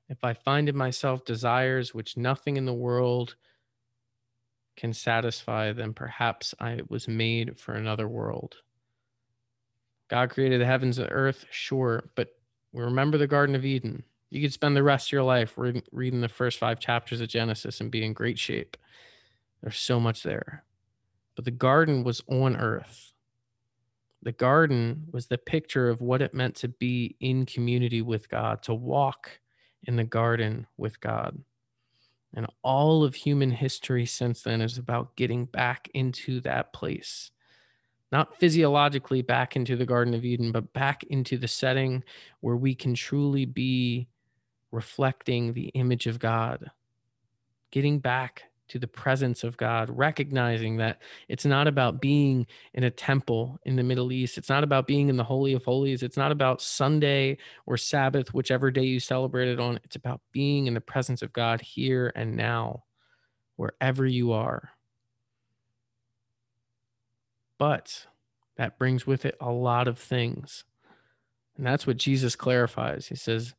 If 0.09 0.21
I 0.25 0.33
find 0.33 0.67
in 0.67 0.75
myself 0.75 1.23
desires 1.23 1.93
which 1.93 2.17
nothing 2.17 2.57
in 2.57 2.65
the 2.65 2.73
world 2.73 3.37
can 4.75 4.91
satisfy, 4.91 5.71
then 5.71 5.93
perhaps 5.93 6.53
I 6.59 6.81
was 6.89 7.07
made 7.07 7.57
for 7.57 7.73
another 7.73 8.09
world. 8.09 8.57
God 10.09 10.31
created 10.31 10.59
the 10.59 10.65
heavens 10.65 10.97
and 10.97 11.07
earth, 11.09 11.45
sure, 11.51 12.09
but 12.15 12.35
we 12.73 12.83
remember 12.83 13.17
the 13.17 13.27
Garden 13.27 13.55
of 13.55 13.63
Eden. 13.63 14.03
You 14.29 14.41
could 14.41 14.51
spend 14.51 14.75
the 14.75 14.83
rest 14.83 15.07
of 15.07 15.13
your 15.13 15.23
life 15.23 15.53
reading, 15.55 15.83
reading 15.93 16.19
the 16.19 16.27
first 16.27 16.59
five 16.59 16.81
chapters 16.81 17.21
of 17.21 17.29
Genesis 17.29 17.79
and 17.79 17.89
be 17.89 18.03
in 18.03 18.11
great 18.11 18.39
shape. 18.39 18.75
There's 19.63 19.79
so 19.79 20.01
much 20.01 20.21
there. 20.21 20.65
But 21.35 21.45
the 21.45 21.51
garden 21.51 22.03
was 22.03 22.21
on 22.27 22.55
earth. 22.55 23.13
The 24.23 24.31
garden 24.31 25.05
was 25.11 25.27
the 25.27 25.37
picture 25.37 25.89
of 25.89 26.01
what 26.01 26.21
it 26.21 26.33
meant 26.33 26.55
to 26.55 26.67
be 26.67 27.15
in 27.19 27.45
community 27.45 28.01
with 28.01 28.29
God, 28.29 28.63
to 28.63 28.73
walk 28.73 29.39
in 29.83 29.95
the 29.95 30.03
garden 30.03 30.65
with 30.77 30.99
God. 30.99 31.37
And 32.33 32.47
all 32.63 33.03
of 33.03 33.15
human 33.15 33.51
history 33.51 34.05
since 34.05 34.41
then 34.41 34.61
is 34.61 34.77
about 34.77 35.15
getting 35.15 35.45
back 35.45 35.89
into 35.93 36.41
that 36.41 36.73
place. 36.73 37.31
Not 38.11 38.37
physiologically 38.37 39.21
back 39.21 39.55
into 39.55 39.75
the 39.75 39.85
Garden 39.85 40.13
of 40.13 40.25
Eden, 40.25 40.51
but 40.51 40.73
back 40.73 41.03
into 41.05 41.37
the 41.37 41.47
setting 41.47 42.03
where 42.41 42.55
we 42.55 42.75
can 42.75 42.93
truly 42.93 43.45
be 43.45 44.07
reflecting 44.71 45.53
the 45.53 45.67
image 45.69 46.07
of 46.07 46.19
God. 46.19 46.71
Getting 47.71 47.99
back 47.99 48.43
to 48.67 48.79
the 48.79 48.87
presence 48.87 49.43
of 49.43 49.57
God, 49.57 49.89
recognizing 49.89 50.77
that 50.77 51.01
it's 51.27 51.45
not 51.45 51.67
about 51.67 52.01
being 52.01 52.47
in 52.73 52.83
a 52.83 52.91
temple 52.91 53.59
in 53.63 53.75
the 53.75 53.83
Middle 53.83 54.11
East. 54.11 54.37
It's 54.37 54.49
not 54.49 54.63
about 54.63 54.87
being 54.87 55.09
in 55.09 55.17
the 55.17 55.23
Holy 55.23 55.53
of 55.53 55.63
Holies. 55.63 56.03
It's 56.03 56.17
not 56.17 56.31
about 56.31 56.61
Sunday 56.61 57.37
or 57.65 57.77
Sabbath, 57.77 58.33
whichever 58.33 58.71
day 58.71 58.83
you 58.83 58.99
celebrate 58.99 59.49
it 59.49 59.59
on. 59.59 59.79
It's 59.83 59.95
about 59.95 60.21
being 60.31 60.67
in 60.67 60.73
the 60.73 60.81
presence 60.81 61.21
of 61.21 61.33
God 61.33 61.61
here 61.61 62.11
and 62.15 62.35
now, 62.35 62.83
wherever 63.55 64.05
you 64.05 64.31
are. 64.31 64.71
But 67.57 68.07
that 68.57 68.77
brings 68.77 69.05
with 69.05 69.25
it 69.25 69.35
a 69.39 69.51
lot 69.51 69.87
of 69.87 69.99
things. 69.99 70.63
And 71.57 71.65
that's 71.65 71.87
what 71.87 71.97
Jesus 71.97 72.35
clarifies. 72.35 73.07
He 73.07 73.15
says, 73.15 73.53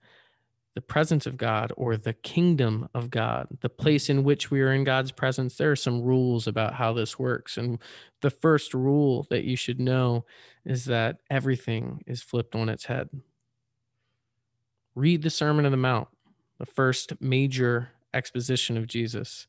the 0.77 0.83
presence 0.83 1.25
of 1.25 1.39
God 1.39 1.73
or 1.79 1.97
the 1.97 2.13
kingdom 2.13 2.87
of 2.93 3.11
God, 3.11 3.49
the 3.63 3.69
hmm. 3.69 3.83
place 3.83 4.11
in 4.11 4.23
which 4.23 4.51
we 4.51 4.61
are 4.61 4.75
in 4.75 4.85
God's 4.85 5.11
presence, 5.11 5.57
there 5.57 5.73
are 5.73 5.77
some 5.77 6.03
rules 6.03 6.47
about 6.47 6.75
how 6.75 6.93
this 6.93 7.19
works. 7.19 7.57
And 7.57 7.79
the 8.21 8.31
first 8.31 8.75
rule 8.75 9.27
that 9.31 9.45
you 9.45 9.57
should 9.57 9.81
know 9.81 10.27
is 10.67 10.85
that 10.85 11.17
everything 11.31 12.05
is 12.07 12.23
flipped 12.23 12.55
on 12.55 12.69
its 12.69 12.85
head. 12.85 13.09
Read 14.95 15.23
the 15.23 15.31
Sermon 15.31 15.65
on 15.65 15.71
the 15.71 15.79
Mount, 15.79 16.09
the 16.59 16.67
first 16.67 17.21
major 17.23 17.89
exposition 18.13 18.77
of 18.77 18.87
Jesus. 18.87 19.47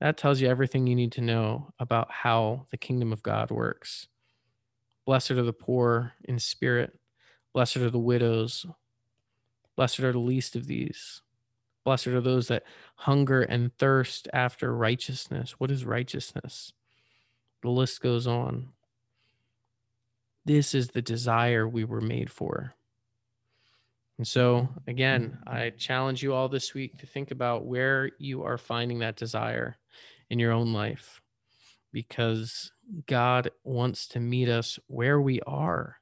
That 0.00 0.16
tells 0.16 0.40
you 0.40 0.48
everything 0.48 0.86
you 0.86 0.94
need 0.94 1.12
to 1.12 1.20
know 1.20 1.72
about 1.80 2.12
how 2.12 2.66
the 2.70 2.78
kingdom 2.78 3.12
of 3.12 3.24
God 3.24 3.50
works. 3.50 4.06
Blessed 5.04 5.32
are 5.32 5.42
the 5.42 5.52
poor 5.52 6.12
in 6.24 6.38
spirit, 6.38 6.96
blessed 7.52 7.78
are 7.78 7.90
the 7.90 7.98
widows, 7.98 8.66
Blessed 9.80 10.00
are 10.00 10.12
the 10.12 10.18
least 10.18 10.56
of 10.56 10.66
these. 10.66 11.22
Blessed 11.86 12.08
are 12.08 12.20
those 12.20 12.48
that 12.48 12.64
hunger 12.96 13.40
and 13.40 13.74
thirst 13.78 14.28
after 14.30 14.76
righteousness. 14.76 15.52
What 15.56 15.70
is 15.70 15.86
righteousness? 15.86 16.74
The 17.62 17.70
list 17.70 18.02
goes 18.02 18.26
on. 18.26 18.74
This 20.44 20.74
is 20.74 20.88
the 20.88 21.00
desire 21.00 21.66
we 21.66 21.84
were 21.84 22.02
made 22.02 22.30
for. 22.30 22.74
And 24.18 24.28
so, 24.28 24.68
again, 24.86 25.38
I 25.46 25.70
challenge 25.70 26.22
you 26.22 26.34
all 26.34 26.50
this 26.50 26.74
week 26.74 26.98
to 26.98 27.06
think 27.06 27.30
about 27.30 27.64
where 27.64 28.10
you 28.18 28.42
are 28.42 28.58
finding 28.58 28.98
that 28.98 29.16
desire 29.16 29.78
in 30.28 30.38
your 30.38 30.52
own 30.52 30.74
life 30.74 31.22
because 31.90 32.70
God 33.06 33.50
wants 33.64 34.08
to 34.08 34.20
meet 34.20 34.50
us 34.50 34.78
where 34.88 35.22
we 35.22 35.40
are 35.46 35.96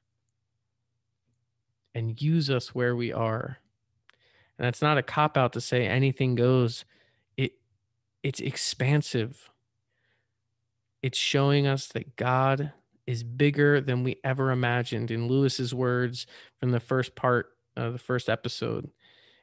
and 1.95 2.21
use 2.21 2.49
us 2.49 2.75
where 2.75 2.97
we 2.97 3.13
are. 3.13 3.59
And 4.59 4.67
that's 4.67 4.81
not 4.81 4.97
a 4.97 5.03
cop 5.03 5.37
out 5.37 5.53
to 5.53 5.61
say 5.61 5.87
anything 5.87 6.35
goes. 6.35 6.83
It 7.37 7.53
it's 8.21 8.41
expansive. 8.41 9.49
It's 11.01 11.17
showing 11.17 11.65
us 11.65 11.87
that 11.87 12.17
God 12.17 12.73
is 13.07 13.23
bigger 13.23 13.79
than 13.79 14.03
we 14.03 14.19
ever 14.23 14.51
imagined. 14.51 15.11
In 15.11 15.29
Lewis's 15.29 15.73
words 15.73 16.27
from 16.59 16.71
the 16.71 16.79
first 16.81 17.15
part 17.15 17.53
of 17.77 17.93
the 17.93 17.99
first 17.99 18.29
episode, 18.29 18.91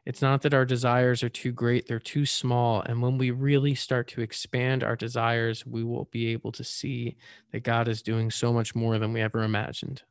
it's 0.05 0.21
not 0.21 0.43
that 0.43 0.53
our 0.53 0.67
desires 0.67 1.23
are 1.23 1.31
too 1.31 1.51
great, 1.51 1.89
they're 1.89 1.99
too 1.99 2.27
small. 2.27 2.83
And 2.83 3.01
when 3.01 3.17
we 3.17 3.31
really 3.31 3.75
start 3.75 4.09
to 4.09 4.21
expand 4.21 4.85
our 4.85 4.97
desires, 4.97 5.67
we 5.67 5.83
will 5.83 6.09
be 6.13 6.29
able 6.29 6.53
to 6.53 6.63
see 6.63 7.17
that 7.53 7.65
God 7.65 7.89
is 7.89 8.03
doing 8.03 8.31
so 8.31 8.53
much 8.53 8.75
more 8.75 8.99
than 8.99 9.15
we 9.15 9.23
ever 9.23 9.43
imagined. 9.43 10.03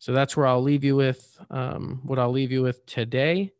So 0.00 0.12
that's 0.12 0.36
where 0.36 0.46
I'll 0.46 0.62
leave 0.62 0.84
you 0.84 0.96
with 0.96 1.38
um, 1.48 2.00
what 2.02 2.18
I'll 2.18 2.32
leave 2.32 2.52
you 2.52 2.62
with 2.62 2.84
today. 2.84 3.52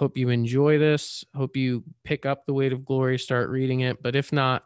Hope 0.00 0.16
you 0.16 0.30
enjoy 0.30 0.78
this. 0.78 1.26
Hope 1.34 1.58
you 1.58 1.84
pick 2.04 2.24
up 2.24 2.46
The 2.46 2.54
Weight 2.54 2.72
of 2.72 2.86
Glory, 2.86 3.18
start 3.18 3.50
reading 3.50 3.80
it. 3.80 4.02
But 4.02 4.16
if 4.16 4.32
not, 4.32 4.64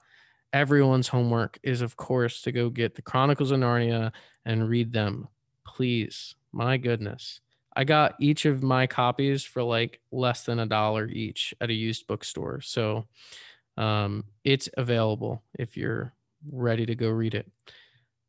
everyone's 0.52 1.08
homework 1.08 1.58
is, 1.64 1.80
of 1.82 1.96
course, 1.96 2.40
to 2.42 2.52
go 2.52 2.70
get 2.70 2.94
the 2.94 3.02
Chronicles 3.02 3.50
of 3.50 3.58
Narnia 3.58 4.12
and 4.44 4.68
read 4.68 4.92
them. 4.92 5.26
Please, 5.66 6.36
my 6.52 6.76
goodness. 6.76 7.40
I 7.74 7.82
got 7.82 8.14
each 8.20 8.46
of 8.46 8.62
my 8.62 8.86
copies 8.86 9.42
for 9.42 9.64
like 9.64 9.98
less 10.12 10.44
than 10.44 10.60
a 10.60 10.66
dollar 10.66 11.08
each 11.08 11.52
at 11.60 11.68
a 11.68 11.74
used 11.74 12.06
bookstore. 12.06 12.60
So 12.60 13.04
um, 13.76 14.22
it's 14.44 14.68
available 14.76 15.42
if 15.58 15.76
you're 15.76 16.12
ready 16.48 16.86
to 16.86 16.94
go 16.94 17.08
read 17.08 17.34
it. 17.34 17.50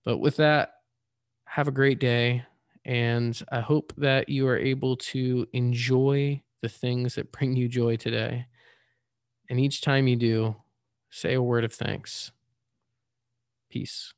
But 0.06 0.18
with 0.18 0.38
that, 0.38 0.78
have 1.46 1.68
a 1.68 1.72
great 1.72 2.00
day. 2.00 2.46
And 2.84 3.40
I 3.52 3.60
hope 3.60 3.94
that 3.98 4.28
you 4.28 4.48
are 4.48 4.58
able 4.58 4.98
to 4.98 5.48
enjoy 5.54 6.42
the 6.66 6.70
things 6.70 7.14
that 7.14 7.32
bring 7.32 7.56
you 7.56 7.68
joy 7.68 7.96
today. 7.96 8.48
And 9.52 9.60
each 9.60 9.82
time 9.82 10.08
you 10.08 10.16
do, 10.16 10.56
say 11.12 11.36
a 11.36 11.42
word 11.42 11.64
of 11.64 11.72
thanks. 11.72 12.32
Peace. 13.70 14.16